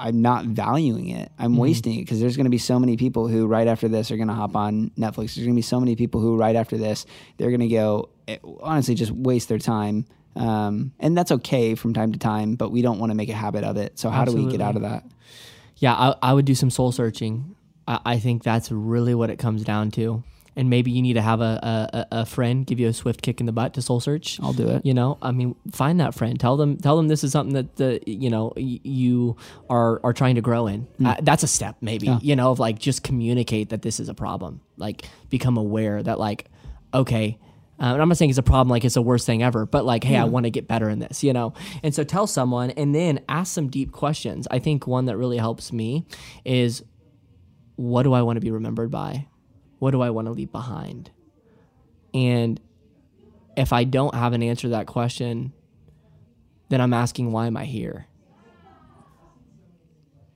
I'm 0.01 0.23
not 0.23 0.45
valuing 0.47 1.09
it. 1.09 1.31
I'm 1.39 1.53
Mm-hmm. 1.53 1.61
wasting 1.61 1.95
it 1.99 2.03
because 2.03 2.21
there's 2.21 2.37
going 2.37 2.45
to 2.45 2.51
be 2.51 2.59
so 2.59 2.79
many 2.81 2.97
people 2.97 3.29
who 3.29 3.47
right 3.47 3.69
after 3.69 3.87
this 3.89 4.11
are 4.11 4.17
going 4.17 4.29
to 4.29 4.35
hop 4.35 4.57
on 4.57 4.91
Netflix. 4.99 5.35
There's 5.35 5.47
going 5.47 5.51
to 5.51 5.55
be 5.55 5.63
so 5.63 5.79
many 5.79 5.95
people 5.97 6.21
who 6.21 6.37
right 6.37 6.57
after 6.57 6.77
this 6.79 7.07
they're 7.37 7.51
going 7.51 7.61
to 7.61 7.69
go 7.69 8.09
it- 8.27 8.41
honestly 8.61 8.95
just 8.95 9.13
waste 9.13 9.49
their 9.49 9.59
time. 9.59 10.07
Um, 10.37 10.93
and 11.01 11.17
that's 11.19 11.33
okay 11.33 11.75
from 11.75 11.93
time 11.93 12.13
to 12.13 12.19
time, 12.19 12.55
but 12.55 12.71
we 12.71 12.83
don't 12.83 12.99
want 12.99 13.11
to 13.11 13.15
make 13.17 13.29
a 13.29 13.35
habit 13.35 13.65
of 13.65 13.77
it. 13.77 13.99
So 13.99 14.11
how 14.11 14.25
do 14.25 14.33
we 14.33 14.47
get 14.51 14.61
out 14.61 14.77
of 14.77 14.83
that? 14.83 15.05
Yeah, 15.77 15.93
I, 15.95 16.15
I 16.23 16.33
would 16.33 16.45
do 16.45 16.55
some 16.55 16.71
soul 16.71 16.93
searching. 16.93 17.57
I, 17.89 18.01
I 18.05 18.19
think 18.21 18.43
that's 18.45 18.71
really 18.71 19.15
what 19.15 19.29
it 19.31 19.39
comes 19.39 19.65
down 19.65 19.91
to. 19.93 20.23
And 20.61 20.69
maybe 20.69 20.91
you 20.91 21.01
need 21.01 21.15
to 21.15 21.23
have 21.23 21.41
a, 21.41 22.07
a, 22.13 22.21
a 22.21 22.27
friend 22.27 22.67
give 22.67 22.79
you 22.79 22.87
a 22.89 22.93
swift 22.93 23.23
kick 23.23 23.41
in 23.41 23.47
the 23.47 23.53
butt 23.53 23.73
to 23.75 23.83
soul 23.83 23.99
search. 23.99 24.39
I'll 24.43 24.53
do 24.53 24.69
it. 24.69 24.85
You 24.85 24.93
know, 24.93 25.17
I 25.23 25.31
mean, 25.33 25.55
find 25.73 25.99
that 26.01 26.15
friend. 26.15 26.39
Tell 26.39 26.59
them, 26.59 26.77
tell 26.77 26.99
them 26.99 27.09
this 27.09 27.25
is 27.25 27.33
something 27.33 27.55
that 27.55 27.77
the 27.77 27.99
you 28.07 28.29
know 28.29 28.53
y- 28.57 28.79
you 28.85 29.37
are 29.71 30.01
are 30.05 30.13
trying 30.13 30.35
to 30.35 30.43
grow 30.43 30.67
in. 30.67 30.87
Uh, 31.03 31.17
that's 31.23 31.43
a 31.43 31.47
step, 31.47 31.77
maybe. 31.81 32.09
You 32.21 32.37
know, 32.37 32.51
of 32.51 32.59
like 32.59 32.79
just 32.79 33.03
communicate 33.03 33.71
that 33.71 33.81
this 33.81 33.99
is 34.01 34.11
a 34.11 34.15
problem. 34.15 34.61
Like 34.77 35.07
become 35.31 35.57
aware 35.57 36.03
that 36.03 36.19
like, 36.19 36.45
okay. 36.93 37.39
Uh, 37.81 37.95
and 37.95 38.03
I'm 38.03 38.09
not 38.11 38.19
saying 38.19 38.29
it's 38.29 38.39
a 38.39 38.43
problem, 38.43 38.69
like 38.69 38.85
it's 38.85 38.97
the 38.97 39.01
worst 39.01 39.25
thing 39.25 39.43
ever, 39.43 39.65
but 39.65 39.87
like, 39.87 40.05
hey, 40.05 40.17
I 40.19 40.25
want 40.25 40.45
to 40.45 40.51
get 40.51 40.69
better 40.69 40.91
in 40.91 40.99
this, 40.99 41.25
you 41.25 41.33
know? 41.33 41.55
And 41.83 41.95
so 41.95 42.05
tell 42.05 42.27
someone 42.27 42.69
and 42.73 42.95
then 42.95 43.21
ask 43.27 43.55
some 43.55 43.69
deep 43.69 43.91
questions. 43.93 44.47
I 44.51 44.59
think 44.59 44.87
one 44.87 45.07
that 45.07 45.17
really 45.17 45.39
helps 45.39 45.73
me 45.73 46.05
is 46.45 46.85
what 47.77 48.03
do 48.03 48.13
I 48.13 48.21
want 48.21 48.37
to 48.37 48.43
be 48.43 48.51
remembered 48.51 48.91
by? 48.91 49.27
What 49.81 49.91
do 49.91 50.01
I 50.03 50.11
want 50.11 50.27
to 50.27 50.33
leave 50.33 50.53
behind? 50.53 51.11
And 52.15 52.61
if 53.57 53.73
I 53.73 53.83
don't 53.85 54.15
have 54.15 54.33
an 54.33 54.43
answer 54.43 54.63
to 54.63 54.69
that 54.69 54.87
question, 54.87 55.53
then 56.69 56.81
I'm 56.81 56.95
asking, 56.95 57.33
why 57.33 57.47
am 57.49 57.57
I 57.57 57.65
here? 57.65 58.07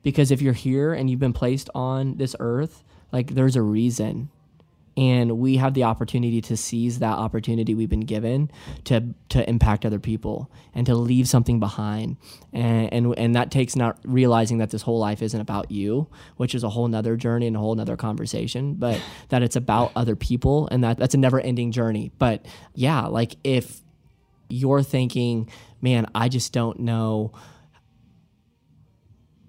Because 0.03 0.31
if 0.31 0.43
you're 0.43 0.53
here 0.53 0.93
and 0.93 1.09
you've 1.09 1.21
been 1.21 1.33
placed 1.33 1.71
on 1.75 2.17
this 2.17 2.35
earth, 2.41 2.83
like 3.13 3.35
there's 3.35 3.57
a 3.57 3.63
reason. 3.63 4.31
And 4.97 5.39
we 5.39 5.57
have 5.57 5.75
the 5.75 5.85
opportunity 5.85 6.41
to 6.43 6.57
seize 6.57 7.01
that 7.01 7.19
opportunity 7.19 7.75
we've 7.75 7.91
been 7.91 8.01
given 8.01 8.51
to 8.85 9.15
to 9.31 9.49
impact 9.49 9.85
other 9.85 9.99
people 9.99 10.51
and 10.73 10.87
to 10.87 10.95
leave 10.95 11.29
something 11.29 11.59
behind. 11.59 12.17
And 12.53 12.93
and, 12.93 13.19
and 13.19 13.35
that 13.35 13.51
takes 13.51 13.75
not 13.75 13.99
realizing 14.05 14.59
that 14.59 14.71
this 14.71 14.83
whole 14.83 15.01
life 15.01 15.21
isn't 15.21 15.41
about 15.41 15.71
you, 15.71 16.09
which 16.37 16.55
is 16.55 16.63
a 16.63 16.69
whole 16.69 16.87
nother 16.87 17.17
journey 17.17 17.49
and 17.49 17.57
a 17.57 17.59
whole 17.59 17.75
nother 17.75 17.97
conversation, 17.97 18.75
but 18.75 19.01
that 19.31 19.43
it's 19.43 19.57
about 19.57 19.91
other 19.97 20.15
people 20.15 20.69
and 20.71 20.85
that 20.85 20.99
that's 20.99 21.15
a 21.15 21.19
never 21.19 21.41
ending 21.41 21.73
journey. 21.73 22.13
But 22.19 22.47
yeah, 22.75 23.07
like 23.07 23.37
if 23.43 23.81
you're 24.49 24.83
thinking, 24.83 25.51
man, 25.81 26.07
I 26.15 26.29
just 26.29 26.53
don't 26.53 26.81
know 26.81 27.33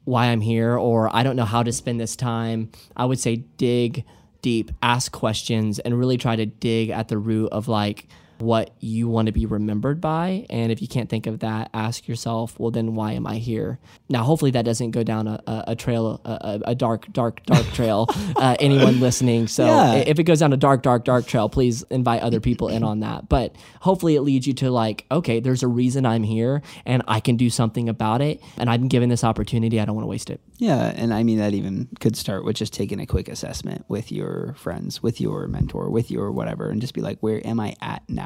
why 0.06 0.28
I'm 0.28 0.42
here 0.42 0.78
or 0.78 1.14
I 1.14 1.24
don't 1.24 1.36
know 1.36 1.46
how 1.46 1.64
to 1.64 1.72
spend 1.72 2.00
this 2.00 2.16
time, 2.16 2.72
I 2.96 3.06
would 3.06 3.20
say 3.20 3.38
dig 3.58 4.06
deep, 4.46 4.70
ask 4.84 5.12
questions, 5.12 5.80
and 5.80 5.98
really 5.98 6.18
try 6.18 6.36
to 6.36 6.46
dig 6.46 6.92
at 6.92 7.08
the 7.08 7.18
root 7.18 7.48
of 7.52 7.68
like 7.68 8.08
what 8.40 8.72
you 8.80 9.08
want 9.08 9.28
to 9.28 9.32
be 9.32 9.46
remembered 9.46 10.02
by. 10.02 10.46
And 10.50 10.72
if 10.72 10.82
you 10.82 10.88
can't 10.88 11.10
think 11.10 11.28
of 11.28 11.40
that, 11.40 11.70
ask 11.74 12.08
yourself, 12.08 12.60
well, 12.60 12.72
then 12.72 12.96
why 12.96 13.14
am 13.14 13.26
I 13.28 13.36
here? 13.38 13.80
Now, 14.10 14.24
hopefully, 14.24 14.52
that 14.52 14.66
doesn't 14.66 14.92
go 14.92 15.04
down 15.04 15.28
a, 15.28 15.42
a, 15.48 15.64
a 15.70 15.76
trail, 15.76 16.22
a, 16.26 16.60
a, 16.66 16.76
dark, 16.76 17.12
dark, 17.14 17.44
dark 17.46 17.66
trail. 17.68 18.08
uh, 18.36 18.56
anyone 18.60 19.00
listening, 19.00 19.48
so 19.48 19.66
Yeah. 19.66 19.94
if 19.96 20.20
it 20.20 20.24
goes 20.24 20.40
down 20.40 20.54
a 20.54 20.58
dark, 20.58 20.84
dark, 20.84 21.04
dark 21.06 21.26
trail, 21.28 21.50
please 21.50 21.84
invite 21.90 22.22
other 22.22 22.40
people 22.40 22.68
in 22.68 22.84
on 22.84 23.00
that. 23.02 23.30
But 23.30 23.56
hopefully, 23.82 24.16
it 24.16 24.22
leads 24.22 24.48
you 24.48 24.54
to 24.56 24.72
like, 24.72 25.06
okay, 25.12 25.40
there's 25.40 25.64
a 25.64 25.68
reason 25.68 26.06
I'm 26.06 26.24
here, 26.24 26.62
and 26.86 27.04
I 27.08 27.20
can 27.20 27.38
do 27.38 27.50
something 27.50 27.90
about 27.90 28.22
it. 28.22 28.42
And 28.58 28.70
I've 28.70 28.80
been 28.80 28.90
given 28.90 29.10
this 29.10 29.24
opportunity. 29.24 29.80
I 29.80 29.86
don't 29.86 29.96
want 29.96 30.04
to 30.06 30.10
waste 30.10 30.30
it. 30.30 30.42
Yeah, 30.58 30.94
and 30.96 31.14
I 31.14 31.24
mean 31.24 31.38
that 31.40 31.54
even 31.54 31.90
could 32.00 32.16
start 32.16 32.46
with 32.46 32.56
just 32.56 32.74
taking 32.74 33.00
a 33.00 33.06
quick 33.06 33.28
assessment 33.28 33.84
with 33.88 34.12
your 34.12 34.56
friends, 34.58 35.04
with 35.04 35.20
your 35.20 35.48
mentor, 35.48 35.90
with 35.90 36.10
your 36.10 36.32
whatever, 36.32 36.70
and 36.70 36.80
just 36.82 36.94
be 36.94 37.02
like, 37.02 37.20
where 37.20 37.46
am 37.46 37.60
I 37.60 37.76
at 37.82 38.04
now, 38.10 38.25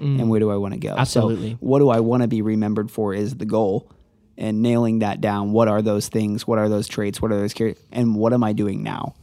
and 0.00 0.30
where 0.30 0.40
do 0.40 0.50
I 0.50 0.56
want 0.56 0.72
to 0.72 0.80
go? 0.80 0.94
Absolutely. 0.96 1.50
So, 1.50 1.56
what 1.60 1.78
do 1.80 1.90
I 1.90 2.00
want 2.00 2.22
to 2.22 2.28
be 2.28 2.40
remembered 2.40 2.90
for 2.90 3.12
is 3.12 3.36
the 3.36 3.44
goal, 3.44 3.90
and 4.38 4.62
nailing 4.62 5.00
that 5.00 5.20
down. 5.20 5.52
What 5.52 5.68
are 5.68 5.82
those 5.82 6.08
things? 6.08 6.46
What 6.46 6.58
are 6.58 6.68
those 6.68 6.88
traits? 6.88 7.20
What 7.20 7.30
are 7.30 7.38
those 7.38 7.54
char- 7.54 7.74
and 7.92 8.16
what 8.16 8.32
am 8.32 8.42
I 8.42 8.52
doing 8.52 8.82
now? 8.82 9.14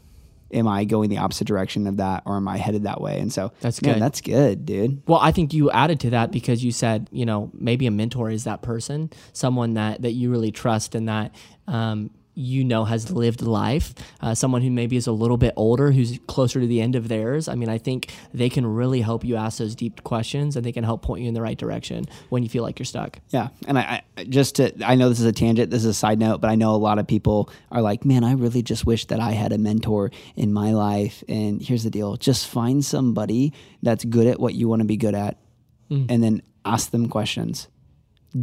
Am 0.54 0.68
I 0.68 0.86
going 0.86 1.10
the 1.10 1.18
opposite 1.18 1.46
direction 1.46 1.88
of 1.88 1.98
that, 1.98 2.24
or 2.26 2.38
am 2.38 2.48
I 2.48 2.58
headed 2.58 2.84
that 2.84 3.02
way? 3.02 3.20
And 3.20 3.34
so 3.34 3.52
That's 3.60 3.82
man, 3.82 3.96
good. 3.96 4.02
That's 4.04 4.22
good, 4.22 4.66
dude. 4.66 5.02
Well, 5.06 5.20
I 5.20 5.32
think 5.32 5.54
you 5.54 5.70
added 5.72 6.00
to 6.02 6.12
that 6.12 6.32
because 6.32 6.64
you 6.64 6.72
said, 6.72 7.10
you 7.12 7.26
know, 7.26 7.52
maybe 7.54 7.86
a 7.88 7.92
mentor 7.92 8.30
is 8.30 8.46
that 8.46 8.62
person, 8.62 9.10
someone 9.34 9.74
that 9.74 10.04
that 10.04 10.14
you 10.14 10.30
really 10.30 10.52
trust 10.52 10.96
and 10.96 11.10
that 11.10 11.36
um, 11.68 12.12
you 12.38 12.64
know 12.64 12.86
has 12.86 13.12
lived 13.12 13.42
life, 13.42 13.96
uh, 14.22 14.36
someone 14.36 14.62
who 14.62 14.70
maybe 14.70 14.96
is 14.96 15.08
a 15.08 15.12
little 15.12 15.38
bit 15.38 15.54
older, 15.56 15.92
who's 15.92 16.20
closer 16.28 16.60
to 16.60 16.68
the 16.68 16.80
end 16.80 16.96
of 16.96 17.08
theirs. 17.08 17.48
I 17.48 17.56
mean, 17.56 17.68
I 17.68 17.80
think 17.80 18.14
they 18.32 18.48
can 18.48 18.66
really 18.66 19.02
help 19.02 19.26
you 19.26 19.36
ask 19.36 19.58
those 19.58 19.74
deep 19.74 20.04
questions, 20.04 20.56
and 20.56 20.64
they 20.64 20.72
can 20.72 20.84
help 20.84 21.02
point 21.02 21.24
you 21.24 21.28
in 21.28 21.34
the 21.34 21.42
right 21.42 21.58
direction 21.58 22.06
when 22.30 22.44
you 22.44 22.50
feel 22.50 22.62
like 22.62 22.78
you're 22.78 22.86
stuck. 22.86 23.20
Yeah, 23.30 23.48
and 23.68 23.80
I, 23.80 24.04
I 24.16 24.24
just 24.26 24.56
to 24.58 24.72
I 24.86 24.94
know 24.94 25.10
this 25.10 25.20
is 25.20 25.26
a 25.26 25.32
tangent, 25.32 25.72
this 25.72 25.80
is 25.82 25.88
a 25.88 25.94
side 25.94 26.20
note, 26.20 26.40
but 26.40 26.52
I 26.52 26.56
know 26.56 26.76
a 26.76 26.78
lot 26.78 27.00
of 27.00 27.08
people 27.08 27.50
are 27.72 27.82
like, 27.82 28.06
man, 28.06 28.24
I 28.24 28.34
really 28.34 28.62
just 28.62 28.86
wish 28.86 29.06
that 29.06 29.20
I 29.20 29.32
had 29.32 29.52
a 29.52 29.58
mentor 29.58 30.12
in 30.36 30.54
my 30.54 30.74
life. 30.74 31.24
And 31.28 31.60
here's 31.60 31.84
the 31.84 31.90
deal: 31.90 32.18
just 32.18 32.48
find 32.48 32.86
somebody 32.86 33.52
that's 33.82 34.06
good 34.06 34.28
at 34.28 34.40
what 34.40 34.54
you 34.54 34.68
want 34.68 34.82
to 34.82 34.88
be 34.88 34.98
good 34.98 35.16
at, 35.16 35.38
and 36.10 36.24
then 36.24 36.44
ask 36.66 36.92
them 36.92 37.10
questions. 37.10 37.68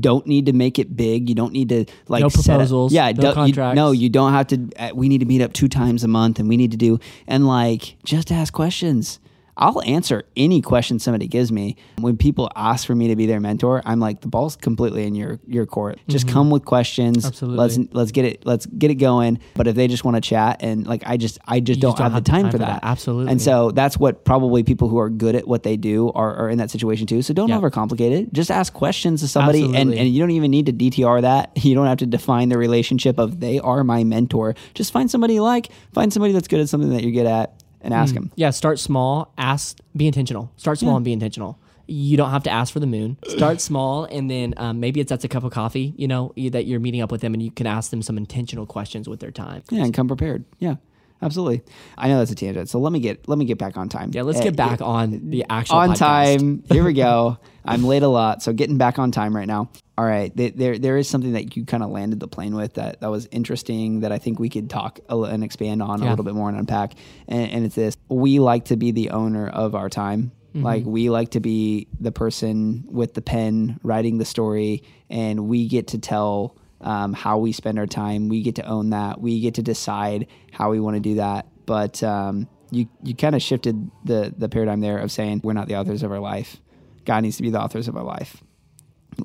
Don't 0.01 0.27
need 0.27 0.47
to 0.47 0.53
make 0.53 0.79
it 0.79 0.97
big. 0.97 1.29
You 1.29 1.35
don't 1.35 1.53
need 1.53 1.68
to 1.68 1.85
like 2.09 2.23
No 2.23 2.29
set 2.29 2.38
up- 2.40 2.44
proposals, 2.57 2.92
yeah, 2.92 3.12
no 3.12 3.33
don't- 3.35 3.49
you- 3.49 3.75
no, 3.75 3.92
you 3.92 4.09
don't 4.09 4.33
have 4.33 4.47
to. 4.49 4.68
Uh, 4.79 4.90
we 4.94 5.09
need 5.09 5.18
to 5.18 5.27
meet 5.27 5.42
up 5.42 5.53
two 5.53 5.68
times 5.68 6.03
a 6.03 6.09
month, 6.09 6.38
and 6.38 6.49
we 6.49 6.57
need 6.57 6.70
to 6.70 6.77
do 6.77 6.99
and 7.27 7.47
like 7.47 7.97
just 8.05 8.33
ask 8.33 8.53
questions. 8.53 9.18
I'll 9.57 9.81
answer 9.83 10.25
any 10.37 10.61
question 10.62 10.99
somebody 10.99 11.29
gives 11.29 11.53
me. 11.53 11.77
When 12.01 12.17
people 12.17 12.51
ask 12.57 12.87
for 12.87 12.95
me 12.95 13.09
to 13.09 13.17
be 13.17 13.27
their 13.27 13.40
mentor, 13.40 13.83
I'm 13.85 14.01
like, 14.01 14.21
the 14.21 14.29
ball's 14.29 14.57
completely 14.57 15.07
in 15.07 15.14
your 15.14 15.38
your 15.47 15.67
court. 15.67 15.99
Just 16.09 16.29
come 16.29 16.51
with 16.51 16.64
questions. 16.64 17.19
Mm-hmm. 17.19 17.27
Absolutely. 17.27 17.59
Let's 17.59 17.79
let's 17.93 18.12
get 18.12 18.25
it 18.25 18.47
let's 18.47 18.67
get 18.67 18.90
it 18.90 18.97
going. 18.97 19.38
But 19.55 19.67
if 19.67 19.77
they 19.77 19.87
just 19.88 20.05
want 20.05 20.17
to 20.17 20.21
chat 20.21 20.59
and 20.61 20.87
like 20.87 21.03
I 21.07 21.17
just 21.17 21.38
I 21.47 21.61
just, 21.61 21.81
don't, 21.81 21.93
just 21.93 21.99
don't 21.99 22.12
have, 22.12 22.25
the 22.25 22.31
time, 22.31 22.51
for 22.51 22.59
that. 22.59 22.81
Absolutely. 22.83 23.31
And 23.31 23.40
so 23.40 23.71
that's 23.71 23.97
what 23.99 24.25
probably 24.25 24.62
people 24.64 24.88
who 24.88 24.99
are 24.99 25.11
good 25.11 25.35
at 25.37 25.47
what 25.47 25.62
they 25.62 25.77
do 25.77 26.11
are, 26.12 26.35
are 26.35 26.51
in 26.51 26.59
that 26.59 26.71
situation 26.71 27.07
too. 27.07 27.23
So 27.23 27.33
don't 27.33 27.49
Yeah. 27.49 27.61
overcomplicate 27.61 28.11
it. 28.12 28.33
Just 28.33 28.51
ask 28.51 28.73
questions 28.73 29.21
to 29.21 29.29
somebody 29.29 29.64
and, 29.64 29.95
and 29.95 30.09
you 30.09 30.21
don't 30.21 30.31
even 30.33 30.51
need 30.51 30.67
to 30.67 30.73
DTR 30.73 31.23
that. 31.23 31.53
You 31.64 31.75
don't 31.75 31.87
have 31.87 31.99
to 31.99 32.07
define 32.07 32.51
the 32.51 32.59
relationship 32.59 33.19
of 33.19 33.40
they 33.40 33.59
are 33.59 33.83
my 33.85 34.05
mentor. 34.05 34.55
Just 34.75 34.93
find 34.93 35.11
somebody 35.11 35.35
you 35.35 35.43
like, 35.43 35.71
find 35.95 36.12
somebody 36.12 36.33
that's 36.35 36.47
good 36.47 36.61
at 36.61 36.69
something 36.69 36.90
that 36.90 37.03
you're 37.03 37.11
good 37.12 37.27
at 37.27 37.55
and 37.85 37.94
ask 37.94 38.14
them. 38.14 38.33
Yeah, 38.37 38.51
start 38.51 38.79
small, 38.79 39.33
ask, 39.38 39.79
be 39.97 40.07
intentional. 40.07 40.51
Start 40.57 40.79
small 40.79 40.97
and 40.97 41.05
be 41.05 41.12
intentional. 41.12 41.59
You 41.87 42.16
don't 42.16 42.31
have 42.31 42.44
to 42.44 42.51
ask 42.51 42.73
for 42.73 42.81
the 42.81 42.87
moon. 42.87 43.18
Start 43.29 43.61
small, 43.61 44.05
and 44.07 44.31
then 44.31 44.55
um, 44.57 44.81
maybe 44.81 45.01
it's 45.01 45.11
that's 45.11 45.25
a 45.25 45.29
cup 45.29 45.44
of 45.44 45.53
coffee, 45.53 45.92
you 45.99 46.09
know, 46.09 46.33
that 46.51 46.64
you're 46.64 46.81
meeting 46.81 47.03
up 47.03 47.12
with 47.12 47.20
them, 47.20 47.35
and 47.35 47.42
you 47.42 47.51
can 47.51 47.66
ask 47.66 47.90
them 47.90 48.01
some 48.01 48.16
intentional 48.16 48.64
questions 48.64 49.07
with 49.07 49.20
their 49.20 49.31
time. 49.31 49.62
Yeah, 49.70 49.85
and 49.85 49.92
come 49.92 50.09
prepared. 50.09 50.47
Yeah. 50.59 50.77
Absolutely. 51.22 51.62
I 51.96 52.09
know 52.09 52.18
that's 52.18 52.33
a 52.33 52.35
tangent. 52.35 52.68
So 52.68 52.79
let 52.79 52.92
me 52.92 53.00
get 53.00 53.29
let 53.29 53.38
me 53.38 53.44
get 53.44 53.57
back 53.59 53.77
on 53.77 53.88
time. 53.88 54.11
Yeah, 54.12 54.22
let's 54.22 54.40
Uh, 54.40 54.44
get 54.44 54.57
back 54.57 54.81
on 54.83 55.31
the 55.31 55.44
actual 55.48 55.77
on 55.77 55.90
podcast. 55.90 55.98
time. 55.98 56.64
Here 56.70 56.85
we 56.85 56.92
go. 56.92 57.38
I'm 57.64 57.83
late 57.85 58.03
a 58.03 58.09
lot, 58.09 58.42
so 58.42 58.53
getting 58.53 58.77
back 58.77 58.98
on 58.98 59.11
time 59.11 59.35
right 59.35 59.46
now. 59.46 59.70
All 59.96 60.05
right, 60.05 60.33
there 60.37 60.77
there 60.79 60.96
is 60.98 61.09
something 61.09 61.33
that 61.33 61.57
you 61.57 61.64
kind 61.64 61.83
of 61.83 61.88
landed 61.90 62.20
the 62.20 62.27
plane 62.29 62.55
with 62.57 62.74
that 62.74 63.00
that 63.00 63.11
was 63.11 63.27
interesting 63.31 64.00
that 64.00 64.12
I 64.12 64.18
think 64.18 64.38
we 64.38 64.50
could 64.50 64.68
talk 64.68 64.98
and 65.09 65.42
expand 65.44 65.81
on 65.83 66.03
a 66.03 66.11
little 66.11 66.24
bit 66.24 66.35
more 66.35 66.48
and 66.48 66.59
unpack. 66.59 66.94
And, 67.29 67.50
and 67.50 67.64
it's 67.64 67.77
this: 67.77 67.96
we 68.09 68.38
like 68.40 68.66
to 68.66 68.77
be 68.77 68.90
the 68.90 69.11
owner 69.11 69.48
of 69.48 69.74
our 69.74 69.88
time. 69.88 70.33
Mm-hmm. 70.55 70.64
Like 70.64 70.85
we 70.85 71.11
like 71.11 71.31
to 71.31 71.40
be 71.40 71.87
the 72.00 72.12
person 72.12 72.85
with 72.88 73.14
the 73.14 73.22
pen 73.22 73.79
writing 73.83 74.18
the 74.18 74.24
story, 74.24 74.83
and 75.09 75.46
we 75.48 75.68
get 75.68 75.88
to 75.88 75.98
tell 75.98 76.57
um, 76.85 77.12
how 77.12 77.38
we 77.38 77.53
spend 77.53 77.79
our 77.79 77.87
time. 77.87 78.29
We 78.29 78.42
get 78.42 78.57
to 78.57 78.66
own 78.66 78.90
that. 78.90 79.20
We 79.20 79.40
get 79.40 79.55
to 79.55 79.62
decide 79.62 80.29
how 80.53 80.70
we 80.70 80.79
want 80.79 80.94
to 80.97 81.01
do 81.01 81.16
that. 81.16 81.47
But 81.66 82.03
um, 82.03 82.49
you 82.70 82.88
you 83.03 83.14
kind 83.14 83.35
of 83.35 83.42
shifted 83.42 83.90
the 84.05 84.33
the 84.37 84.49
paradigm 84.49 84.81
there 84.81 84.99
of 84.99 85.11
saying 85.11 85.40
we're 85.42 85.55
not 85.55 85.66
the 85.66 85.77
authors 85.77 86.03
of 86.03 86.12
our 86.12 86.20
life. 86.20 86.59
God 87.05 87.23
needs 87.23 87.37
to 87.38 87.42
be 87.42 87.51
the 87.51 87.61
authors 87.61 87.88
of 87.88 87.97
our 87.97 88.05
life. 88.05 88.42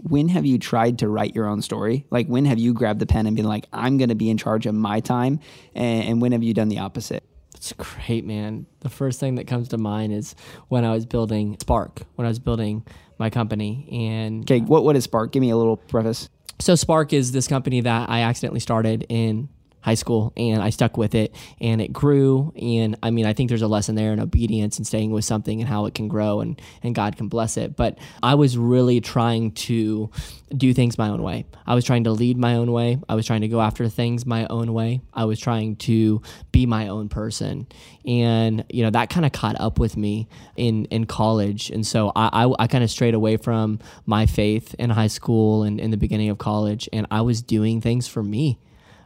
When 0.04 0.30
have 0.30 0.46
you 0.46 0.60
tried 0.60 1.00
to 1.00 1.10
write 1.10 1.36
your 1.36 1.48
own 1.48 1.62
story? 1.62 2.06
Like 2.12 2.28
when 2.28 2.46
have 2.46 2.60
you 2.60 2.74
grabbed 2.74 3.00
the 3.00 3.08
pen 3.08 3.26
and 3.26 3.36
been 3.36 3.46
like, 3.46 3.66
I'm 3.74 3.98
going 3.98 4.10
to 4.10 4.16
be 4.16 4.30
in 4.30 4.38
charge 4.38 4.66
of 4.66 4.76
my 4.76 5.00
time? 5.00 5.40
And, 5.74 6.04
and 6.04 6.22
when 6.22 6.32
have 6.34 6.44
you 6.44 6.54
done 6.54 6.70
the 6.70 6.80
opposite? 6.80 7.24
It's 7.56 7.74
great, 7.74 8.26
man. 8.26 8.66
The 8.82 8.90
first 8.90 9.20
thing 9.20 9.36
that 9.36 9.48
comes 9.48 9.70
to 9.70 9.78
mind 9.78 10.14
is 10.14 10.36
when 10.68 10.86
I 10.86 10.94
was 10.94 11.06
building 11.06 11.58
Spark, 11.60 12.04
when 12.16 12.26
I 12.26 12.30
was 12.30 12.40
building 12.40 12.86
my 13.18 13.30
company, 13.30 13.88
and 13.92 14.44
Okay, 14.44 14.62
uh, 14.62 14.66
what 14.66 14.84
what 14.84 14.96
is 14.96 15.04
Spark? 15.04 15.32
Give 15.32 15.42
me 15.42 15.50
a 15.50 15.58
little 15.58 15.78
preface. 15.78 16.30
So 16.60 16.76
Spark 16.76 17.14
is 17.14 17.32
this 17.32 17.48
company 17.48 17.82
that 17.82 18.10
I 18.10 18.22
accidentally 18.22 18.60
started 18.60 19.06
in 19.10 19.50
high 19.82 19.94
school 19.94 20.34
and 20.36 20.62
I 20.62 20.70
stuck 20.70 20.98
with 20.98 21.16
it 21.16 21.34
and 21.62 21.82
it 21.82 21.94
grew 21.94 22.52
and 22.62 22.98
I 23.02 23.12
mean 23.12 23.26
I 23.26 23.34
think 23.34 23.50
there's 23.50 23.62
a 23.62 23.68
lesson 23.68 23.96
there 23.96 24.12
in 24.12 24.20
obedience 24.20 24.78
and 24.78 24.86
staying 24.86 25.12
with 25.12 25.26
something 25.26 25.60
and 25.60 25.70
how 25.70 25.86
it 25.86 25.94
can 25.94 26.08
grow 26.08 26.42
and 26.42 26.62
and 26.84 26.94
God 26.94 27.16
can 27.16 27.28
bless 27.28 27.58
it. 27.58 27.76
But 27.76 27.98
I 28.22 28.36
was 28.36 28.58
really 28.58 29.00
trying 29.02 29.52
to 29.52 30.10
do 30.56 30.74
things 30.74 30.98
my 30.98 31.10
own 31.10 31.22
way. 31.22 31.46
I 31.66 31.76
was 31.76 31.86
trying 31.86 32.06
to 32.06 32.12
lead 32.12 32.38
my 32.38 32.56
own 32.56 32.72
way. 32.72 33.00
I 33.08 33.16
was 33.16 33.26
trying 33.26 33.42
to 33.42 33.48
go 33.48 33.62
after 33.62 33.88
things 33.88 34.26
my 34.26 34.48
own 34.48 34.74
way. 34.74 35.02
I 35.14 35.26
was 35.26 35.40
trying 35.40 35.76
to 35.78 36.22
be 36.52 36.66
my 36.66 36.88
own 36.88 37.08
person. 37.08 37.68
And 38.06 38.66
you 38.70 38.84
know 38.84 38.90
that 38.90 39.10
kind 39.10 39.26
of 39.26 39.32
caught 39.32 39.60
up 39.60 39.80
with 39.80 39.96
me 39.96 40.28
in 40.56 40.86
in 40.86 41.06
college. 41.06 41.70
And 41.70 41.86
so 41.86 42.12
I 42.16 42.46
I, 42.46 42.64
I 42.64 42.68
kind 42.68 42.84
of 42.84 42.92
strayed 42.92 43.14
away 43.14 43.38
from 43.38 43.80
my 44.06 44.26
faith 44.26 44.76
in 44.78 44.90
high 44.90 45.08
school 45.08 45.64
and 45.64 45.80
in 45.80 45.92
the 45.92 45.98
beginning 45.98 46.30
of 46.30 46.38
college 46.38 46.90
and 46.92 47.08
I 47.12 47.22
was 47.22 47.42
doing 47.42 47.82
things 47.82 48.08
for 48.08 48.24
me 48.24 48.60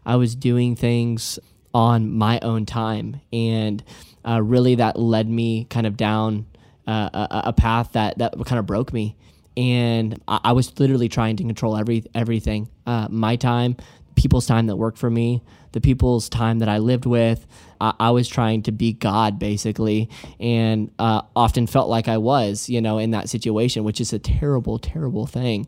I 0.06 0.16
was 0.16 0.36
doing 0.36 0.76
things 0.76 1.40
on 1.74 2.12
my 2.12 2.40
own 2.42 2.66
time, 2.66 3.22
and 3.32 3.84
uh, 4.28 4.42
really 4.42 4.76
that 4.76 4.98
led 5.00 5.28
me 5.28 5.66
kind 5.66 5.88
of 5.88 5.98
down 5.98 6.46
uh, 6.88 7.10
a, 7.14 7.42
a, 7.46 7.54
path 7.54 7.94
that 7.94 8.18
that 8.18 8.34
kind 8.46 8.60
of 8.60 8.66
broke 8.66 8.94
me. 8.94 9.16
And 9.56 10.22
I, 10.28 10.40
I 10.46 10.52
was 10.52 10.78
literally 10.80 11.10
trying 11.10 11.38
to 11.38 11.44
control 11.44 11.78
every 11.78 12.04
everything, 12.14 12.70
uh, 12.86 13.08
my 13.10 13.36
time, 13.36 13.78
people's 14.16 14.46
time 14.46 14.68
that 14.68 14.76
worked 14.76 14.98
for 14.98 15.10
me, 15.10 15.42
the 15.72 15.82
people's 15.82 16.30
time 16.30 16.60
that 16.60 16.70
I 16.70 16.78
lived 16.78 17.06
with. 17.06 17.46
I, 17.82 17.94
I 18.00 18.10
was 18.12 18.28
trying 18.28 18.64
to 18.64 18.72
be 18.72 18.94
God 18.94 19.40
basically, 19.40 20.10
and 20.40 20.92
uh, 21.00 21.24
often 21.36 21.68
felt 21.68 21.90
like 21.90 22.08
I 22.08 22.18
was, 22.18 22.70
you 22.70 22.82
know, 22.82 22.98
in 22.98 23.12
that 23.12 23.30
situation, 23.30 23.84
which 23.84 24.00
is 24.00 24.14
a 24.14 24.20
terrible, 24.20 24.78
terrible 24.78 25.26
thing 25.26 25.68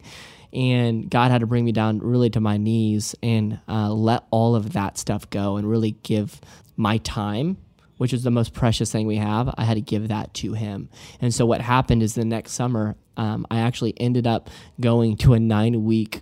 and 0.56 1.10
God 1.10 1.32
had 1.32 1.42
to 1.42 1.48
bring 1.48 1.66
me 1.66 1.72
down 1.72 2.00
really 2.00 2.30
to 2.32 2.40
my 2.40 2.58
knees 2.58 3.14
and 3.22 3.60
uh, 3.68 3.92
let 3.92 4.24
all 4.32 4.56
of 4.56 4.74
that 4.74 4.98
stuff 4.98 5.30
go 5.30 5.58
and 5.58 5.70
really 5.70 5.92
give 6.04 6.42
my 6.78 6.98
time 6.98 7.58
which 7.98 8.12
is 8.12 8.24
the 8.24 8.32
most 8.32 8.54
precious 8.54 8.92
thing 8.92 9.08
we 9.08 9.16
have. 9.16 9.56
I 9.58 9.64
had 9.64 9.76
to 9.76 9.82
give 9.82 10.10
that 10.10 10.34
to 10.34 10.52
him. 10.52 10.90
And 11.22 11.34
so 11.34 11.46
what 11.46 11.62
happened 11.62 12.04
is 12.04 12.14
the 12.14 12.26
next 12.26 12.52
summer 12.52 12.98
um, 13.18 13.46
i 13.50 13.60
actually 13.60 13.94
ended 13.98 14.28
up 14.28 14.50
going 14.80 15.18
to 15.18 15.34
a 15.34 15.40
nine 15.40 15.84
week 15.84 16.22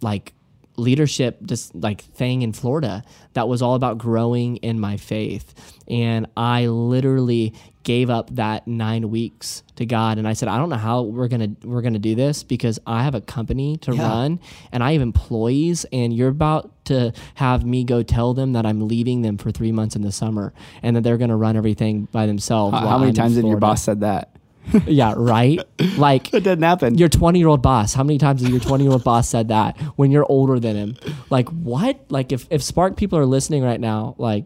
like 0.00 0.32
leadership 0.80 1.38
just 1.44 1.74
like 1.74 2.00
thing 2.00 2.42
in 2.42 2.52
Florida 2.52 3.02
that 3.34 3.48
was 3.48 3.62
all 3.62 3.74
about 3.74 3.98
growing 3.98 4.56
in 4.56 4.80
my 4.80 4.96
faith. 4.96 5.54
And 5.88 6.26
I 6.36 6.66
literally 6.66 7.54
gave 7.82 8.10
up 8.10 8.34
that 8.36 8.66
nine 8.66 9.10
weeks 9.10 9.62
to 9.76 9.86
God 9.86 10.18
and 10.18 10.28
I 10.28 10.34
said, 10.34 10.48
I 10.48 10.58
don't 10.58 10.68
know 10.68 10.76
how 10.76 11.02
we're 11.02 11.28
gonna 11.28 11.50
we're 11.62 11.80
gonna 11.82 11.98
do 11.98 12.14
this 12.14 12.42
because 12.42 12.78
I 12.86 13.02
have 13.04 13.14
a 13.14 13.20
company 13.20 13.76
to 13.78 13.94
yeah. 13.94 14.08
run 14.08 14.40
and 14.72 14.82
I 14.82 14.92
have 14.92 15.02
employees 15.02 15.86
and 15.92 16.12
you're 16.12 16.28
about 16.28 16.84
to 16.86 17.12
have 17.34 17.64
me 17.64 17.84
go 17.84 18.02
tell 18.02 18.34
them 18.34 18.52
that 18.52 18.66
I'm 18.66 18.86
leaving 18.86 19.22
them 19.22 19.38
for 19.38 19.50
three 19.50 19.72
months 19.72 19.96
in 19.96 20.02
the 20.02 20.12
summer 20.12 20.52
and 20.82 20.96
that 20.96 21.02
they're 21.02 21.18
gonna 21.18 21.36
run 21.36 21.56
everything 21.56 22.04
by 22.12 22.26
themselves. 22.26 22.76
how 22.76 22.98
many 22.98 23.10
I'm 23.10 23.14
times 23.14 23.34
did 23.36 23.46
your 23.46 23.58
boss 23.58 23.82
said 23.82 24.00
that? 24.00 24.29
yeah, 24.86 25.14
right. 25.16 25.60
Like 25.96 26.32
it 26.32 26.44
doesn't 26.44 26.62
happen. 26.62 26.96
Your 26.98 27.08
20 27.08 27.38
year 27.38 27.48
old 27.48 27.62
boss. 27.62 27.94
How 27.94 28.02
many 28.02 28.18
times 28.18 28.42
has 28.42 28.50
your 28.50 28.60
20 28.60 28.84
year 28.84 28.92
old 28.92 29.04
boss 29.04 29.28
said 29.28 29.48
that 29.48 29.78
when 29.96 30.10
you're 30.10 30.26
older 30.28 30.60
than 30.60 30.76
him? 30.76 30.96
Like 31.30 31.48
what? 31.48 32.04
Like 32.08 32.32
if 32.32 32.46
if 32.50 32.62
Spark 32.62 32.96
people 32.96 33.18
are 33.18 33.26
listening 33.26 33.62
right 33.62 33.80
now, 33.80 34.14
like 34.18 34.44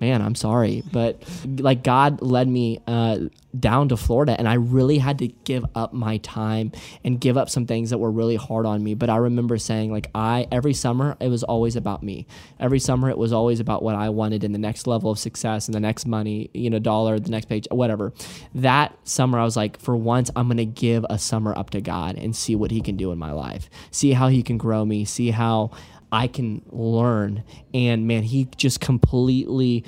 man, 0.00 0.22
I'm 0.22 0.34
sorry, 0.34 0.82
but 0.92 1.22
like 1.44 1.82
God 1.82 2.22
led 2.22 2.48
me 2.48 2.80
uh, 2.86 3.18
down 3.58 3.88
to 3.88 3.96
Florida, 3.96 4.36
and 4.38 4.48
I 4.48 4.54
really 4.54 4.98
had 4.98 5.18
to 5.20 5.28
give 5.28 5.64
up 5.74 5.92
my 5.92 6.18
time 6.18 6.72
and 7.04 7.20
give 7.20 7.36
up 7.36 7.48
some 7.48 7.66
things 7.66 7.90
that 7.90 7.98
were 7.98 8.10
really 8.10 8.36
hard 8.36 8.66
on 8.66 8.82
me. 8.82 8.94
But 8.94 9.10
I 9.10 9.16
remember 9.16 9.58
saying, 9.58 9.90
like, 9.90 10.10
I 10.14 10.46
every 10.52 10.74
summer 10.74 11.16
it 11.20 11.28
was 11.28 11.42
always 11.42 11.76
about 11.76 12.02
me. 12.02 12.26
Every 12.60 12.78
summer 12.78 13.08
it 13.08 13.18
was 13.18 13.32
always 13.32 13.60
about 13.60 13.82
what 13.82 13.94
I 13.94 14.10
wanted 14.10 14.44
in 14.44 14.52
the 14.52 14.58
next 14.58 14.86
level 14.86 15.10
of 15.10 15.18
success 15.18 15.66
and 15.66 15.74
the 15.74 15.80
next 15.80 16.06
money, 16.06 16.50
you 16.52 16.70
know, 16.70 16.78
dollar, 16.78 17.18
the 17.18 17.30
next 17.30 17.46
page, 17.46 17.66
whatever. 17.70 18.12
That 18.54 18.96
summer, 19.04 19.38
I 19.38 19.44
was 19.44 19.56
like, 19.56 19.80
for 19.80 19.96
once, 19.96 20.30
I'm 20.36 20.48
gonna 20.48 20.64
give 20.64 21.06
a 21.08 21.18
summer 21.18 21.56
up 21.56 21.70
to 21.70 21.80
God 21.80 22.16
and 22.16 22.36
see 22.36 22.54
what 22.54 22.70
He 22.70 22.80
can 22.80 22.96
do 22.96 23.12
in 23.12 23.18
my 23.18 23.32
life, 23.32 23.70
see 23.90 24.12
how 24.12 24.28
He 24.28 24.42
can 24.42 24.58
grow 24.58 24.84
me, 24.84 25.04
see 25.04 25.30
how 25.30 25.70
I 26.10 26.26
can 26.26 26.62
learn. 26.70 27.44
And 27.74 28.06
man, 28.06 28.22
he 28.22 28.48
just 28.56 28.80
completely 28.80 29.84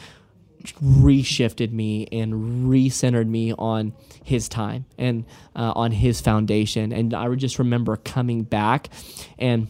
reshifted 0.65 1.73
me 1.73 2.07
and 2.13 2.69
recentered 2.69 3.27
me 3.27 3.53
on 3.53 3.93
his 4.25 4.49
time 4.49 4.85
and 4.99 5.25
uh, 5.57 5.73
on 5.75 5.93
his 5.93 6.21
foundation. 6.21 6.93
And 6.93 7.15
I 7.15 7.29
would 7.29 7.39
just 7.39 7.59
remember 7.59 7.97
coming 7.97 8.43
back 8.43 8.89
and 9.39 9.69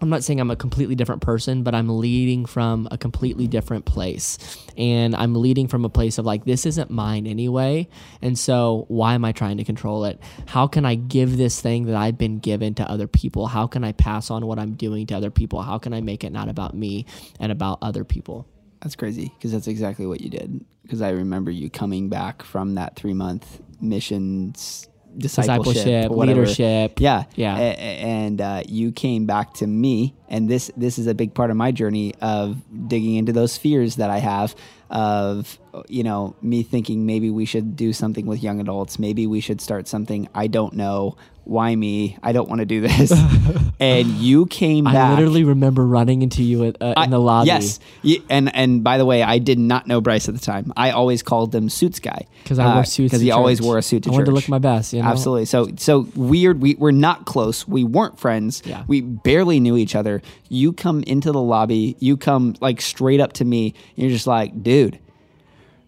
I'm 0.00 0.10
not 0.10 0.22
saying 0.22 0.40
I'm 0.40 0.50
a 0.50 0.56
completely 0.56 0.94
different 0.94 1.22
person, 1.22 1.64
but 1.64 1.74
I'm 1.74 1.88
leading 1.98 2.46
from 2.46 2.86
a 2.90 2.98
completely 2.98 3.48
different 3.48 3.84
place. 3.84 4.38
And 4.76 5.14
I'm 5.16 5.34
leading 5.34 5.66
from 5.66 5.84
a 5.84 5.88
place 5.88 6.18
of 6.18 6.24
like, 6.24 6.44
this 6.44 6.66
isn't 6.66 6.90
mine 6.90 7.26
anyway. 7.26 7.88
And 8.22 8.38
so, 8.38 8.84
why 8.88 9.14
am 9.14 9.24
I 9.24 9.32
trying 9.32 9.56
to 9.56 9.64
control 9.64 10.04
it? 10.04 10.20
How 10.46 10.68
can 10.68 10.84
I 10.84 10.94
give 10.94 11.36
this 11.36 11.60
thing 11.60 11.86
that 11.86 11.96
I've 11.96 12.16
been 12.16 12.38
given 12.38 12.74
to 12.74 12.88
other 12.88 13.08
people? 13.08 13.48
How 13.48 13.66
can 13.66 13.82
I 13.82 13.92
pass 13.92 14.30
on 14.30 14.46
what 14.46 14.58
I'm 14.58 14.74
doing 14.74 15.06
to 15.08 15.16
other 15.16 15.30
people? 15.30 15.62
How 15.62 15.78
can 15.78 15.92
I 15.92 16.00
make 16.00 16.22
it 16.22 16.30
not 16.30 16.48
about 16.48 16.74
me 16.74 17.06
and 17.40 17.50
about 17.50 17.78
other 17.82 18.04
people? 18.04 18.46
That's 18.80 18.96
crazy 18.96 19.32
because 19.36 19.52
that's 19.52 19.66
exactly 19.68 20.06
what 20.06 20.20
you 20.20 20.30
did. 20.30 20.64
Because 20.82 21.02
I 21.02 21.10
remember 21.10 21.50
you 21.50 21.68
coming 21.68 22.08
back 22.08 22.42
from 22.42 22.74
that 22.76 22.96
three 22.96 23.14
month 23.14 23.60
missions 23.80 24.88
discipleship, 25.16 25.74
discipleship 25.84 26.10
leadership. 26.10 27.00
Yeah, 27.00 27.24
yeah. 27.34 27.56
A- 27.56 27.60
and 27.78 28.40
uh, 28.40 28.62
you 28.68 28.92
came 28.92 29.26
back 29.26 29.54
to 29.54 29.66
me, 29.66 30.14
and 30.28 30.48
this 30.48 30.70
this 30.76 30.98
is 30.98 31.06
a 31.06 31.14
big 31.14 31.34
part 31.34 31.50
of 31.50 31.56
my 31.56 31.72
journey 31.72 32.14
of 32.20 32.62
digging 32.88 33.16
into 33.16 33.32
those 33.32 33.56
fears 33.56 33.96
that 33.96 34.10
I 34.10 34.18
have 34.18 34.54
of 34.90 35.58
you 35.88 36.02
know 36.02 36.34
me 36.42 36.62
thinking 36.62 37.06
maybe 37.06 37.30
we 37.30 37.44
should 37.44 37.76
do 37.76 37.92
something 37.92 38.26
with 38.26 38.42
young 38.42 38.60
adults, 38.60 38.98
maybe 38.98 39.26
we 39.26 39.40
should 39.40 39.60
start 39.60 39.88
something. 39.88 40.28
I 40.34 40.46
don't 40.46 40.74
know 40.74 41.16
why 41.48 41.74
me? 41.74 42.18
I 42.22 42.32
don't 42.32 42.46
want 42.46 42.58
to 42.58 42.66
do 42.66 42.82
this. 42.82 43.10
and 43.80 44.06
you 44.08 44.44
came 44.46 44.84
back. 44.84 44.94
I 44.94 45.14
literally 45.14 45.44
remember 45.44 45.86
running 45.86 46.20
into 46.20 46.42
you 46.42 46.66
at, 46.66 46.76
uh, 46.80 46.92
in 46.98 47.10
the 47.10 47.18
lobby. 47.18 47.46
Yes. 47.46 47.80
And 48.28 48.54
and 48.54 48.84
by 48.84 48.98
the 48.98 49.06
way, 49.06 49.22
I 49.22 49.38
did 49.38 49.58
not 49.58 49.86
know 49.86 50.02
Bryce 50.02 50.28
at 50.28 50.34
the 50.34 50.40
time. 50.40 50.72
I 50.76 50.90
always 50.90 51.22
called 51.22 51.54
him 51.54 51.70
Suits 51.70 52.00
Guy 52.00 52.26
because 52.42 52.58
I 52.58 52.66
wore 52.66 52.82
uh, 52.82 52.84
suits. 52.84 53.10
Because 53.10 53.22
he 53.22 53.28
church. 53.28 53.36
always 53.36 53.62
wore 53.62 53.78
a 53.78 53.82
suit 53.82 54.02
to 54.02 54.10
I 54.10 54.12
church. 54.12 54.16
wanted 54.18 54.24
to 54.26 54.32
look 54.32 54.48
my 54.50 54.58
best. 54.58 54.92
You 54.92 55.02
know? 55.02 55.08
Absolutely. 55.08 55.46
So 55.46 55.70
so 55.76 56.06
weird. 56.14 56.60
We 56.60 56.74
we're 56.74 56.90
not 56.90 57.24
close. 57.24 57.66
We 57.66 57.82
weren't 57.82 58.18
friends. 58.18 58.62
Yeah. 58.66 58.84
We 58.86 59.00
barely 59.00 59.58
knew 59.58 59.78
each 59.78 59.94
other. 59.94 60.20
You 60.50 60.74
come 60.74 61.02
into 61.04 61.32
the 61.32 61.40
lobby. 61.40 61.96
You 61.98 62.18
come 62.18 62.56
like 62.60 62.82
straight 62.82 63.20
up 63.20 63.32
to 63.34 63.44
me. 63.46 63.74
And 63.96 64.04
you're 64.04 64.10
just 64.10 64.26
like, 64.26 64.62
dude 64.62 64.98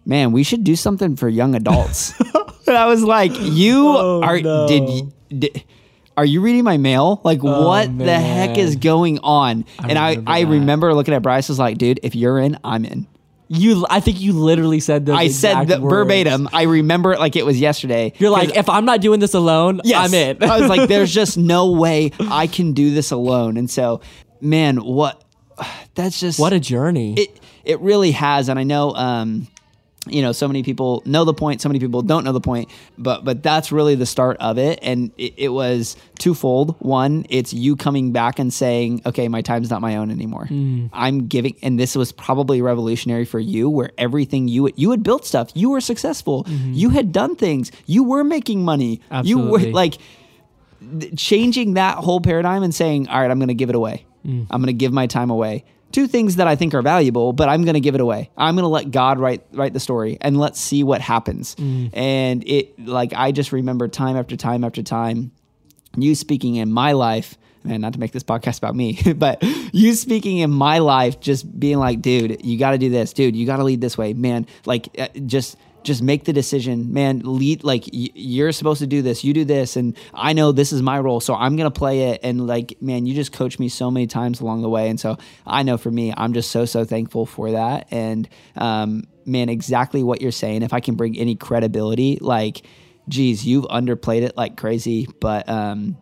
man, 0.05 0.31
we 0.31 0.43
should 0.43 0.63
do 0.63 0.75
something 0.75 1.15
for 1.15 1.29
young 1.29 1.55
adults. 1.55 2.13
and 2.67 2.77
I 2.77 2.87
was 2.87 3.03
like, 3.03 3.31
you 3.39 3.87
oh, 3.87 4.21
are 4.23 4.39
no. 4.39 4.67
did, 4.67 5.13
did 5.39 5.63
are 6.17 6.25
you 6.25 6.41
reading 6.41 6.63
my 6.63 6.77
mail? 6.77 7.21
Like, 7.23 7.39
oh, 7.43 7.67
what 7.67 7.89
man. 7.89 8.05
the 8.05 8.19
heck 8.19 8.57
is 8.57 8.75
going 8.75 9.19
on? 9.19 9.65
I 9.79 9.87
and 9.87 9.97
I, 9.97 10.17
I 10.27 10.41
remember 10.41 10.93
looking 10.93 11.13
at 11.13 11.21
Bryce, 11.21 11.49
I 11.49 11.53
was 11.53 11.59
like, 11.59 11.77
dude, 11.77 11.99
if 12.03 12.15
you're 12.15 12.37
in, 12.39 12.59
I'm 12.63 12.85
in. 12.85 13.07
You, 13.47 13.85
I 13.89 13.99
think 13.99 14.21
you 14.21 14.31
literally 14.33 14.79
said 14.79 15.07
that. 15.07 15.15
I 15.15 15.27
said 15.27 15.65
that 15.65 15.81
verbatim. 15.81 16.47
I 16.53 16.63
remember 16.63 17.11
it 17.11 17.19
like 17.19 17.35
it 17.35 17.45
was 17.45 17.59
yesterday. 17.59 18.13
You're 18.17 18.29
like, 18.29 18.55
if 18.55 18.69
I'm 18.69 18.85
not 18.85 19.01
doing 19.01 19.19
this 19.19 19.33
alone, 19.33 19.81
yes. 19.83 20.07
I'm 20.07 20.13
in. 20.13 20.41
I 20.43 20.59
was 20.59 20.69
like, 20.69 20.87
there's 20.87 21.13
just 21.13 21.37
no 21.37 21.71
way 21.71 22.11
I 22.19 22.47
can 22.47 22.71
do 22.71 22.93
this 22.93 23.11
alone. 23.11 23.57
And 23.57 23.69
so, 23.69 23.99
man, 24.39 24.77
what? 24.77 25.21
That's 25.95 26.17
just 26.19 26.39
what 26.39 26.53
a 26.53 26.61
journey. 26.61 27.15
It 27.17 27.39
it 27.65 27.79
really 27.81 28.11
has, 28.11 28.47
and 28.47 28.57
I 28.57 28.63
know. 28.63 28.93
Um, 28.95 29.47
you 30.07 30.21
know 30.21 30.31
so 30.31 30.47
many 30.47 30.63
people 30.63 31.03
know 31.05 31.23
the 31.23 31.33
point 31.33 31.61
so 31.61 31.69
many 31.69 31.79
people 31.79 32.01
don't 32.01 32.23
know 32.23 32.31
the 32.31 32.41
point 32.41 32.69
but 32.97 33.23
but 33.23 33.43
that's 33.43 33.71
really 33.71 33.93
the 33.93 34.05
start 34.05 34.35
of 34.39 34.57
it 34.57 34.79
and 34.81 35.11
it, 35.17 35.33
it, 35.37 35.49
was 35.49 35.95
twofold 36.17 36.75
one 36.79 37.25
it's 37.29 37.53
you 37.53 37.75
coming 37.75 38.11
back 38.11 38.39
and 38.39 38.51
saying 38.51 38.99
okay 39.05 39.27
my 39.27 39.41
time's 39.41 39.69
not 39.69 39.79
my 39.79 39.95
own 39.95 40.09
anymore 40.09 40.47
mm. 40.49 40.89
i'm 40.91 41.27
giving 41.27 41.55
and 41.61 41.79
this 41.79 41.95
was 41.95 42.11
probably 42.11 42.61
revolutionary 42.63 43.25
for 43.25 43.39
you 43.39 43.69
where 43.69 43.91
everything 43.97 44.47
you 44.47 44.71
you 44.75 44.89
had 44.89 45.03
built 45.03 45.23
stuff 45.25 45.51
you 45.53 45.69
were 45.69 45.81
successful 45.81 46.45
mm-hmm. 46.45 46.73
you 46.73 46.89
had 46.89 47.11
done 47.11 47.35
things 47.35 47.71
you 47.85 48.03
were 48.03 48.23
making 48.23 48.63
money 48.63 48.99
Absolutely. 49.11 49.61
you 49.61 49.67
were 49.67 49.73
like 49.73 49.97
changing 51.15 51.75
that 51.75 51.97
whole 51.97 52.19
paradigm 52.19 52.63
and 52.63 52.73
saying 52.73 53.07
all 53.07 53.21
right 53.21 53.29
i'm 53.29 53.37
going 53.37 53.49
to 53.49 53.53
give 53.53 53.69
it 53.69 53.75
away 53.75 54.03
mm. 54.25 54.47
i'm 54.49 54.61
going 54.61 54.67
to 54.67 54.73
give 54.73 54.91
my 54.91 55.05
time 55.05 55.29
away 55.29 55.63
two 55.91 56.07
things 56.07 56.37
that 56.37 56.47
I 56.47 56.55
think 56.55 56.73
are 56.73 56.81
valuable, 56.81 57.33
but 57.33 57.49
I'm 57.49 57.63
going 57.63 57.75
to 57.75 57.79
give 57.79 57.95
it 57.95 58.01
away. 58.01 58.29
I'm 58.37 58.55
going 58.55 58.63
to 58.63 58.69
let 58.69 58.91
God 58.91 59.19
write 59.19 59.45
write 59.51 59.73
the 59.73 59.79
story 59.79 60.17
and 60.21 60.39
let's 60.39 60.59
see 60.59 60.83
what 60.83 61.01
happens. 61.01 61.55
Mm. 61.55 61.89
And 61.93 62.47
it 62.47 62.79
like 62.85 63.13
I 63.13 63.31
just 63.31 63.51
remember 63.51 63.87
time 63.87 64.17
after 64.17 64.35
time 64.35 64.63
after 64.63 64.83
time 64.83 65.31
you 65.97 66.15
speaking 66.15 66.55
in 66.55 66.71
my 66.71 66.93
life, 66.93 67.37
man, 67.63 67.81
not 67.81 67.93
to 67.93 67.99
make 67.99 68.11
this 68.11 68.23
podcast 68.23 68.57
about 68.57 68.75
me, 68.75 68.99
but 69.15 69.43
you 69.73 69.93
speaking 69.93 70.37
in 70.37 70.51
my 70.51 70.79
life 70.79 71.19
just 71.19 71.59
being 71.59 71.77
like, 71.77 72.01
dude, 72.01 72.43
you 72.45 72.57
got 72.57 72.71
to 72.71 72.77
do 72.77 72.89
this, 72.89 73.13
dude, 73.13 73.35
you 73.35 73.45
got 73.45 73.57
to 73.57 73.63
lead 73.63 73.81
this 73.81 73.97
way, 73.97 74.13
man, 74.13 74.47
like 74.65 74.89
uh, 74.97 75.07
just 75.25 75.57
just 75.83 76.01
make 76.01 76.25
the 76.25 76.33
decision, 76.33 76.93
man. 76.93 77.21
Lead 77.23 77.63
like 77.63 77.83
y- 77.91 78.09
you're 78.13 78.51
supposed 78.51 78.79
to 78.79 78.87
do 78.87 79.01
this. 79.01 79.23
You 79.23 79.33
do 79.33 79.45
this, 79.45 79.75
and 79.75 79.97
I 80.13 80.33
know 80.33 80.51
this 80.51 80.71
is 80.71 80.81
my 80.81 80.99
role, 80.99 81.19
so 81.19 81.35
I'm 81.35 81.55
gonna 81.55 81.71
play 81.71 82.09
it. 82.09 82.21
And 82.23 82.47
like, 82.47 82.81
man, 82.81 83.05
you 83.05 83.13
just 83.13 83.31
coached 83.31 83.59
me 83.59 83.69
so 83.69 83.89
many 83.89 84.07
times 84.07 84.41
along 84.41 84.61
the 84.61 84.69
way, 84.69 84.89
and 84.89 84.99
so 84.99 85.17
I 85.45 85.63
know 85.63 85.77
for 85.77 85.91
me, 85.91 86.13
I'm 86.15 86.33
just 86.33 86.51
so 86.51 86.65
so 86.65 86.85
thankful 86.85 87.25
for 87.25 87.51
that. 87.51 87.87
And 87.91 88.29
um, 88.55 89.03
man, 89.25 89.49
exactly 89.49 90.03
what 90.03 90.21
you're 90.21 90.31
saying. 90.31 90.63
If 90.63 90.73
I 90.73 90.79
can 90.79 90.95
bring 90.95 91.17
any 91.17 91.35
credibility, 91.35 92.17
like, 92.21 92.65
geez, 93.07 93.45
you've 93.45 93.65
underplayed 93.65 94.21
it 94.21 94.37
like 94.37 94.57
crazy, 94.57 95.07
but 95.19 95.47
um, 95.49 95.97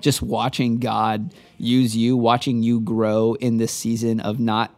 just 0.00 0.22
watching 0.22 0.78
God 0.78 1.34
use 1.58 1.96
you, 1.96 2.16
watching 2.16 2.62
you 2.62 2.80
grow 2.80 3.34
in 3.34 3.56
this 3.56 3.72
season 3.72 4.20
of 4.20 4.38
not 4.38 4.74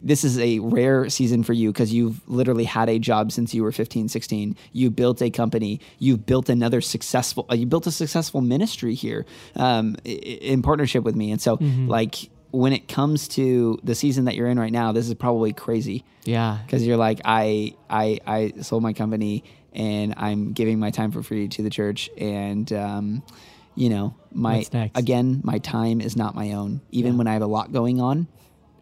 this 0.00 0.24
is 0.24 0.38
a 0.38 0.58
rare 0.60 1.08
season 1.08 1.42
for 1.42 1.52
you 1.52 1.72
because 1.72 1.92
you've 1.92 2.26
literally 2.28 2.64
had 2.64 2.88
a 2.88 2.98
job 2.98 3.32
since 3.32 3.52
you 3.52 3.62
were 3.62 3.72
15 3.72 4.08
16 4.08 4.56
you 4.72 4.90
built 4.90 5.20
a 5.22 5.30
company. 5.30 5.80
You've 5.98 6.24
built 6.24 6.48
another 6.48 6.80
successful 6.80 7.46
uh, 7.50 7.54
you 7.54 7.66
built 7.66 7.86
a 7.86 7.90
successful 7.90 8.40
ministry 8.40 8.94
here 8.94 9.26
um, 9.56 9.96
in 10.04 10.62
partnership 10.62 11.04
with 11.04 11.16
me. 11.16 11.32
And 11.32 11.40
so 11.40 11.56
mm-hmm. 11.56 11.88
like 11.88 12.30
when 12.50 12.72
it 12.72 12.88
comes 12.88 13.28
to 13.28 13.78
the 13.82 13.94
season 13.94 14.24
that 14.24 14.34
you're 14.34 14.48
in 14.48 14.58
right 14.58 14.72
now 14.72 14.92
this 14.92 15.08
is 15.08 15.14
probably 15.14 15.52
crazy. 15.52 16.04
Yeah. 16.24 16.58
Because 16.64 16.86
you're 16.86 16.96
like 16.96 17.20
i 17.24 17.74
i 17.90 18.20
i 18.26 18.52
sold 18.60 18.82
my 18.82 18.92
company 18.92 19.44
and 19.72 20.14
i'm 20.16 20.52
giving 20.52 20.78
my 20.78 20.90
time 20.90 21.10
for 21.10 21.22
free 21.22 21.48
to 21.48 21.62
the 21.62 21.70
church. 21.70 22.08
And 22.16 22.72
um, 22.72 23.22
you 23.74 23.88
know 23.90 24.14
my 24.32 24.64
again 24.94 25.40
my 25.42 25.58
time 25.58 26.00
is 26.00 26.16
not 26.16 26.34
my 26.36 26.52
own. 26.52 26.82
Even 26.92 27.12
yeah. 27.12 27.18
when 27.18 27.26
i 27.26 27.32
have 27.32 27.42
a 27.42 27.46
lot 27.46 27.72
going 27.72 28.00
on 28.00 28.28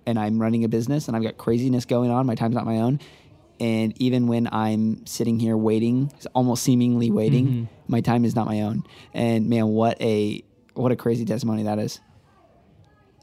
and 0.07 0.19
I'm 0.19 0.41
running 0.41 0.65
a 0.65 0.69
business 0.69 1.09
and 1.09 1.17
I've 1.17 1.23
got 1.23 1.37
craziness 1.37 1.85
going 1.85 2.11
on. 2.11 2.27
My 2.27 2.35
time's 2.35 2.55
not 2.55 2.65
my 2.65 2.79
own. 2.79 3.01
And 3.59 4.01
even 4.01 4.27
when 4.27 4.49
I'm 4.53 5.07
sitting 5.07 5.39
here 5.39 5.57
waiting, 5.57 6.13
almost 6.35 6.63
seemingly 6.63 7.11
waiting, 7.11 7.47
mm-hmm. 7.47 7.65
my 7.89 8.01
time 8.01 8.25
is 8.25 8.35
not 8.35 8.47
my 8.47 8.63
own. 8.63 8.85
And 9.15 9.49
man, 9.49 9.69
what 9.69 10.01
a 10.01 10.45
what 10.75 10.93
a 10.93 10.97
crazy 10.97 11.25
testimony 11.25 11.63
that 11.63 11.79
is. 11.79 12.01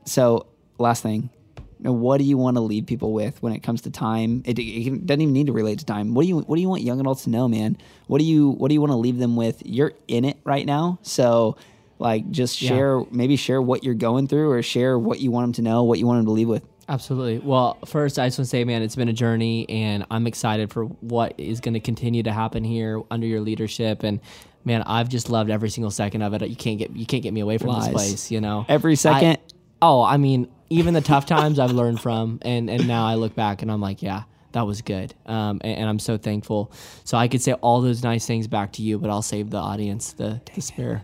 So, 0.06 0.48
last 0.80 1.04
thing, 1.04 1.30
what 1.80 2.17
do 2.17 2.24
you 2.24 2.38
want 2.38 2.58
to 2.58 2.62
leave 2.62 2.88
people 2.88 3.13
with 3.13 3.41
when 3.43 3.54
it 3.54 3.62
comes 3.62 3.82
to 3.82 3.91
time? 3.91 4.41
It, 4.46 4.58
it, 4.58 5.06
doesn't 5.06 5.22
even 5.22 5.34
need 5.34 5.48
to 5.48 5.54
relate 5.54 5.80
to 5.80 5.86
time. 5.86 6.13
What 6.13 6.24
do 6.24 6.30
you 6.30 6.39
What 6.39 6.56
do 6.56 6.62
you 6.62 6.69
want 6.69 6.82
young 6.82 7.00
adults 7.00 7.26
to 7.26 7.30
know, 7.30 7.48
man? 7.48 7.78
What 8.08 8.17
do 8.17 8.26
you 8.26 8.50
What 8.50 8.69
do 8.69 8.74
you 8.74 8.82
want 8.82 8.91
to 8.91 8.98
leave 8.98 9.19
them 9.19 9.36
with? 9.36 9.62
You're 9.65 9.93
in 10.08 10.26
it 10.26 10.38
right 10.43 10.65
now, 10.65 11.00
so 11.04 11.58
like 12.00 12.30
just 12.32 12.58
share 12.58 13.00
yeah. 13.00 13.06
maybe 13.12 13.36
share 13.36 13.62
what 13.62 13.84
you're 13.84 13.93
going 13.93 14.28
through 14.28 14.52
or 14.52 14.62
share 14.62 14.98
what 14.98 15.19
you 15.19 15.32
want 15.32 15.46
them 15.46 15.54
to 15.54 15.62
know, 15.62 15.84
what 15.84 16.00
you 16.00 16.08
want 16.08 16.19
them 16.19 16.26
to 16.26 16.32
leave 16.32 16.48
with. 16.48 16.63
Absolutely. 16.89 17.39
Well, 17.39 17.78
first, 17.86 18.19
I 18.19 18.28
just 18.28 18.39
want 18.39 18.48
to 18.48 18.50
say, 18.50 18.63
man, 18.63 18.82
it's 18.82 18.96
been 18.96 19.10
a 19.10 19.13
journey, 19.13 19.67
and 19.69 20.06
I'm 20.12 20.28
excited 20.28 20.72
for 20.72 20.86
what 20.86 21.34
is 21.38 21.60
going 21.60 21.76
to 21.76 21.80
continue 21.80 22.24
to 22.24 22.32
happen 22.32 22.63
here 22.63 23.02
under 23.10 23.26
your 23.26 23.41
leadership. 23.41 24.04
And 24.04 24.19
man, 24.65 24.82
I've 24.84 25.10
just 25.10 25.30
loved 25.30 25.50
every 25.50 25.69
single 25.69 25.91
second 25.91 26.22
of 26.22 26.34
it. 26.34 26.41
You 26.48 26.56
can't 26.56 26.80
get 26.80 26.96
you 26.96 27.06
can't 27.06 27.24
get 27.24 27.34
me 27.34 27.41
away 27.41 27.58
from 27.58 27.69
Lies. 27.69 27.86
this 27.86 27.93
place. 27.93 28.32
You 28.32 28.41
know, 28.41 28.65
every 28.67 28.96
second. 28.96 29.38
I, 29.38 29.56
oh, 29.82 30.04
I 30.04 30.17
mean, 30.17 30.50
even 30.69 30.93
the 30.93 31.02
tough 31.02 31.26
times 31.26 31.60
I've 31.60 31.72
learned 31.72 32.02
from, 32.02 32.39
and 32.41 32.69
and 32.69 32.88
now 32.88 33.06
I 33.06 33.15
look 33.15 33.36
back 33.36 33.62
and 33.62 33.72
I'm 33.72 33.82
like, 33.82 34.02
yeah, 34.02 34.24
that 34.52 34.65
was 34.67 34.82
good. 34.82 35.13
Um, 35.26 35.62
and, 35.63 35.80
and, 35.80 35.89
I'm 35.89 36.00
so 36.00 36.17
thankful. 36.17 36.72
So 37.04 37.17
I 37.17 37.28
could 37.28 37.41
say 37.41 37.54
all 37.54 37.82
those 37.82 38.04
nice 38.04 38.26
things 38.26 38.48
back 38.48 38.74
to 38.74 38.82
you, 38.82 38.98
but 38.98 39.10
I'll 39.10 39.22
save 39.22 39.50
the 39.50 39.58
audience 39.58 40.13
the, 40.13 40.41
the 40.54 40.62
spare. 40.62 41.04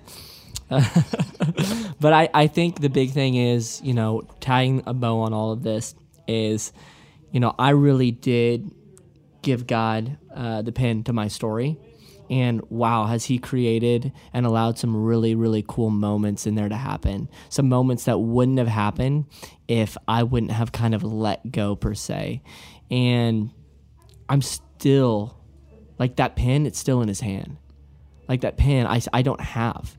but 2.00 2.14
I, 2.14 2.30
I 2.34 2.48
think 2.48 2.80
the 2.80 2.90
big 2.90 3.12
thing 3.12 3.36
is, 3.36 3.82
you 3.84 3.94
know, 3.94 4.22
tying 4.40 4.84
a 4.86 4.94
bow 4.94 5.22
on 5.22 5.34
all 5.34 5.52
of 5.52 5.64
this 5.64 5.96
is, 6.28 6.72
you 7.32 7.40
know, 7.40 7.56
I 7.58 7.72
really 7.72 8.12
did 8.12 8.70
give 9.42 9.66
God 9.66 10.18
uh, 10.34 10.62
the 10.62 10.72
pen 10.72 11.04
to 11.06 11.14
my 11.14 11.28
story. 11.28 11.78
And 12.30 12.62
wow, 12.70 13.06
has 13.06 13.26
he 13.26 13.40
created 13.40 14.12
and 14.32 14.46
allowed 14.46 14.78
some 14.78 14.96
really, 15.04 15.34
really 15.34 15.66
cool 15.68 15.90
moments 15.90 16.46
in 16.46 16.54
there 16.54 16.70
to 16.70 16.76
happen. 16.76 17.28
Some 17.50 17.68
moments 17.68 18.04
that 18.04 18.20
wouldn't 18.20 18.60
have 18.60 18.68
happened 18.68 19.26
if 19.68 19.98
I 20.08 20.22
wouldn't 20.22 20.52
have 20.52 20.72
kind 20.72 20.94
of 20.94 21.02
let 21.02 21.52
go, 21.52 21.76
per 21.76 21.96
se. 21.96 22.44
And 22.92 23.50
I'm 24.30 24.44
still, 24.44 25.36
like 25.98 26.18
that 26.18 26.36
pen, 26.36 26.68
it's 26.68 26.78
still 26.78 27.02
in 27.02 27.08
his 27.08 27.22
hand. 27.22 27.58
Like 28.28 28.42
that 28.42 28.58
pen, 28.58 28.86
I, 28.86 29.02
I 29.12 29.24
don't 29.24 29.42
have. 29.42 29.98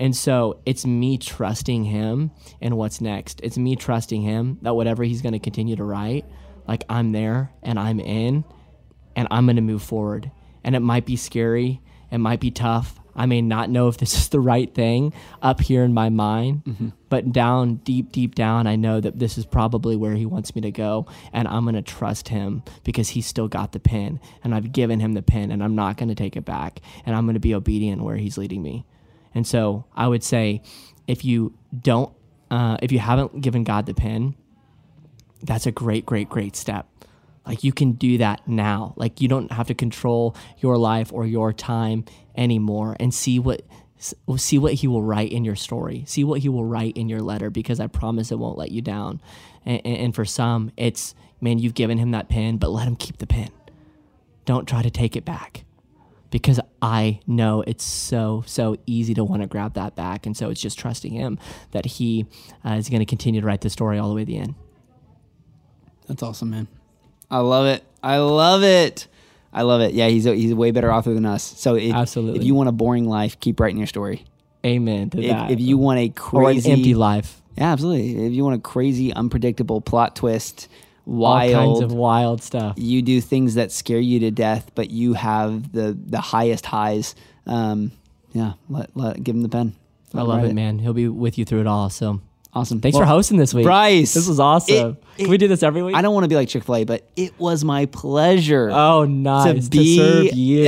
And 0.00 0.16
so 0.16 0.62
it's 0.64 0.86
me 0.86 1.18
trusting 1.18 1.84
him 1.84 2.30
and 2.62 2.78
what's 2.78 3.02
next. 3.02 3.38
It's 3.42 3.58
me 3.58 3.76
trusting 3.76 4.22
him 4.22 4.58
that 4.62 4.74
whatever 4.74 5.04
he's 5.04 5.20
going 5.20 5.34
to 5.34 5.38
continue 5.38 5.76
to 5.76 5.84
write, 5.84 6.24
like 6.66 6.84
I'm 6.88 7.12
there 7.12 7.52
and 7.62 7.78
I'm 7.78 8.00
in 8.00 8.44
and 9.14 9.28
I'm 9.30 9.44
going 9.44 9.56
to 9.56 9.62
move 9.62 9.82
forward. 9.82 10.30
And 10.64 10.74
it 10.74 10.80
might 10.80 11.04
be 11.04 11.16
scary, 11.16 11.82
it 12.10 12.16
might 12.16 12.40
be 12.40 12.50
tough. 12.50 12.98
I 13.14 13.26
may 13.26 13.42
not 13.42 13.68
know 13.68 13.88
if 13.88 13.98
this 13.98 14.14
is 14.18 14.30
the 14.30 14.40
right 14.40 14.74
thing 14.74 15.12
up 15.42 15.60
here 15.60 15.84
in 15.84 15.92
my 15.92 16.08
mind, 16.08 16.64
mm-hmm. 16.64 16.88
but 17.10 17.30
down, 17.30 17.76
deep, 17.76 18.10
deep 18.10 18.34
down, 18.34 18.66
I 18.66 18.76
know 18.76 19.00
that 19.00 19.18
this 19.18 19.36
is 19.36 19.44
probably 19.44 19.96
where 19.96 20.14
he 20.14 20.24
wants 20.24 20.54
me 20.54 20.62
to 20.62 20.70
go. 20.70 21.06
And 21.30 21.46
I'm 21.46 21.64
going 21.64 21.74
to 21.74 21.82
trust 21.82 22.28
him 22.28 22.62
because 22.84 23.10
he's 23.10 23.26
still 23.26 23.48
got 23.48 23.72
the 23.72 23.80
pin. 23.80 24.18
And 24.42 24.54
I've 24.54 24.72
given 24.72 25.00
him 25.00 25.12
the 25.12 25.20
pin 25.20 25.50
and 25.50 25.62
I'm 25.62 25.74
not 25.74 25.98
going 25.98 26.08
to 26.08 26.14
take 26.14 26.36
it 26.36 26.46
back. 26.46 26.80
And 27.04 27.14
I'm 27.14 27.26
going 27.26 27.34
to 27.34 27.40
be 27.40 27.54
obedient 27.54 28.02
where 28.02 28.16
he's 28.16 28.38
leading 28.38 28.62
me. 28.62 28.86
And 29.34 29.46
so 29.46 29.84
I 29.94 30.08
would 30.08 30.22
say 30.22 30.62
if 31.06 31.24
you 31.24 31.54
don't, 31.78 32.12
uh, 32.50 32.76
if 32.82 32.92
you 32.92 32.98
haven't 32.98 33.40
given 33.40 33.64
God 33.64 33.86
the 33.86 33.94
pen, 33.94 34.34
that's 35.42 35.66
a 35.66 35.72
great, 35.72 36.04
great, 36.04 36.28
great 36.28 36.56
step. 36.56 36.86
Like 37.46 37.64
you 37.64 37.72
can 37.72 37.92
do 37.92 38.18
that 38.18 38.46
now. 38.46 38.94
Like 38.96 39.20
you 39.20 39.28
don't 39.28 39.50
have 39.52 39.68
to 39.68 39.74
control 39.74 40.36
your 40.58 40.76
life 40.76 41.12
or 41.12 41.26
your 41.26 41.52
time 41.52 42.04
anymore 42.36 42.96
and 43.00 43.12
see 43.12 43.38
what 43.38 43.62
see 44.36 44.56
what 44.56 44.72
he 44.72 44.86
will 44.86 45.02
write 45.02 45.30
in 45.30 45.44
your 45.44 45.56
story. 45.56 46.04
See 46.06 46.24
what 46.24 46.40
he 46.40 46.48
will 46.48 46.64
write 46.64 46.96
in 46.96 47.08
your 47.08 47.20
letter 47.20 47.50
because 47.50 47.80
I 47.80 47.86
promise 47.86 48.32
it 48.32 48.38
won't 48.38 48.56
let 48.56 48.70
you 48.70 48.80
down. 48.80 49.20
And, 49.66 49.84
and 49.84 50.14
for 50.14 50.24
some, 50.24 50.72
it's 50.76 51.14
man, 51.40 51.58
you've 51.58 51.74
given 51.74 51.98
him 51.98 52.12
that 52.12 52.28
pen, 52.28 52.56
but 52.56 52.70
let 52.70 52.86
him 52.86 52.96
keep 52.96 53.18
the 53.18 53.26
pen. 53.26 53.50
Don't 54.46 54.66
try 54.66 54.82
to 54.82 54.90
take 54.90 55.16
it 55.16 55.24
back 55.24 55.64
because 56.30 56.60
I 56.80 57.20
know 57.26 57.62
it's 57.66 57.84
so, 57.84 58.44
so 58.46 58.76
easy 58.86 59.14
to 59.14 59.24
want 59.24 59.42
to 59.42 59.48
grab 59.48 59.74
that 59.74 59.96
back. 59.96 60.26
And 60.26 60.36
so 60.36 60.50
it's 60.50 60.60
just 60.60 60.78
trusting 60.78 61.12
him 61.12 61.38
that 61.72 61.84
he 61.84 62.26
uh, 62.64 62.72
is 62.72 62.88
going 62.88 63.00
to 63.00 63.06
continue 63.06 63.40
to 63.40 63.46
write 63.46 63.60
the 63.60 63.70
story 63.70 63.98
all 63.98 64.08
the 64.08 64.14
way 64.14 64.22
to 64.22 64.26
the 64.26 64.38
end. 64.38 64.54
That's 66.06 66.22
awesome, 66.22 66.50
man. 66.50 66.68
I 67.30 67.38
love 67.38 67.66
it. 67.66 67.84
I 68.02 68.18
love 68.18 68.62
it. 68.62 69.06
I 69.52 69.62
love 69.62 69.80
it. 69.80 69.94
Yeah, 69.94 70.08
he's 70.08 70.26
a, 70.26 70.34
he's 70.34 70.52
a 70.52 70.56
way 70.56 70.70
better 70.70 70.92
author 70.92 71.12
than 71.12 71.26
us. 71.26 71.42
So 71.42 71.74
if, 71.74 71.92
Absolutely. 71.92 72.40
if 72.40 72.44
you 72.44 72.54
want 72.54 72.68
a 72.68 72.72
boring 72.72 73.08
life, 73.08 73.38
keep 73.40 73.58
writing 73.60 73.78
your 73.78 73.86
story. 73.86 74.24
Amen 74.64 75.10
to 75.10 75.20
if, 75.20 75.30
that. 75.30 75.50
If 75.50 75.60
you 75.60 75.78
want 75.78 75.98
a 75.98 76.08
crazy 76.10 76.70
or 76.70 76.72
an 76.72 76.78
empty 76.78 76.94
life, 76.94 77.40
yeah, 77.56 77.72
absolutely. 77.72 78.26
If 78.26 78.32
you 78.32 78.44
want 78.44 78.56
a 78.56 78.60
crazy, 78.60 79.12
unpredictable 79.12 79.80
plot 79.80 80.16
twist, 80.16 80.68
wild 81.06 81.54
all 81.54 81.80
kinds 81.80 81.84
of 81.84 81.92
wild 81.92 82.42
stuff. 82.42 82.74
You 82.78 83.02
do 83.02 83.20
things 83.20 83.54
that 83.54 83.72
scare 83.72 84.00
you 84.00 84.20
to 84.20 84.30
death, 84.30 84.70
but 84.74 84.90
you 84.90 85.14
have 85.14 85.72
the 85.72 85.96
the 86.06 86.20
highest 86.20 86.66
highs. 86.66 87.14
Um, 87.46 87.92
yeah, 88.32 88.52
let, 88.68 88.96
let 88.96 89.22
give 89.22 89.34
him 89.34 89.42
the 89.42 89.48
pen. 89.48 89.74
Let 90.12 90.22
I 90.22 90.24
love 90.24 90.44
it, 90.44 90.50
it, 90.50 90.54
man. 90.54 90.78
He'll 90.78 90.92
be 90.92 91.08
with 91.08 91.38
you 91.38 91.44
through 91.44 91.60
it 91.60 91.66
all. 91.66 91.90
So 91.90 92.20
awesome. 92.52 92.80
Thanks 92.80 92.96
well, 92.96 93.04
for 93.04 93.08
hosting 93.08 93.38
this 93.38 93.54
week, 93.54 93.64
Bryce. 93.64 94.14
This 94.14 94.28
was 94.28 94.40
awesome. 94.40 94.96
It, 95.16 95.22
Can 95.22 95.30
we 95.30 95.38
do 95.38 95.48
this 95.48 95.62
every 95.62 95.82
week? 95.82 95.94
I 95.94 96.02
don't 96.02 96.14
want 96.14 96.24
to 96.24 96.28
be 96.28 96.34
like 96.34 96.48
Chick 96.48 96.64
Fil 96.64 96.76
A, 96.76 96.84
but 96.84 97.08
it 97.16 97.38
was 97.38 97.64
my 97.64 97.86
pleasure. 97.86 98.70
Oh, 98.70 99.04
nice 99.04 99.68
to, 99.68 99.70
be, 99.70 99.96
to 99.96 100.02
serve 100.02 100.24
you. 100.34 100.64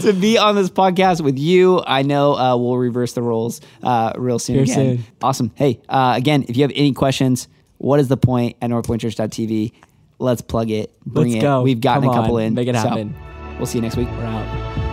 to 0.00 0.12
be 0.12 0.38
on 0.38 0.54
this 0.54 0.70
podcast 0.70 1.22
with 1.22 1.38
you. 1.38 1.82
I 1.86 2.02
know 2.02 2.34
uh, 2.34 2.56
we'll 2.56 2.76
reverse 2.76 3.12
the 3.12 3.22
roles 3.22 3.60
uh, 3.82 4.12
real 4.16 4.38
soon. 4.38 4.56
Here 4.56 4.64
again. 4.64 4.74
soon. 4.74 5.04
Awesome. 5.22 5.52
Hey, 5.54 5.80
uh, 5.88 6.14
again, 6.16 6.44
if 6.48 6.56
you 6.56 6.62
have 6.62 6.72
any 6.74 6.92
questions 6.92 7.48
what 7.78 8.00
is 8.00 8.08
the 8.08 8.16
point 8.16 8.56
at 8.62 8.70
northpointchurch.tv? 8.70 9.72
Let's 10.18 10.40
plug 10.42 10.70
it. 10.70 10.92
Bring 11.04 11.28
Let's 11.28 11.38
it. 11.38 11.42
go. 11.42 11.62
We've 11.62 11.80
gotten 11.80 12.04
Come 12.04 12.10
a 12.10 12.14
couple 12.14 12.36
on. 12.36 12.42
in. 12.42 12.54
Make 12.54 12.68
it 12.68 12.74
happen. 12.74 13.14
So 13.14 13.56
we'll 13.58 13.66
see 13.66 13.78
you 13.78 13.82
next 13.82 13.96
week. 13.96 14.08
We're 14.08 14.24
out. 14.24 14.83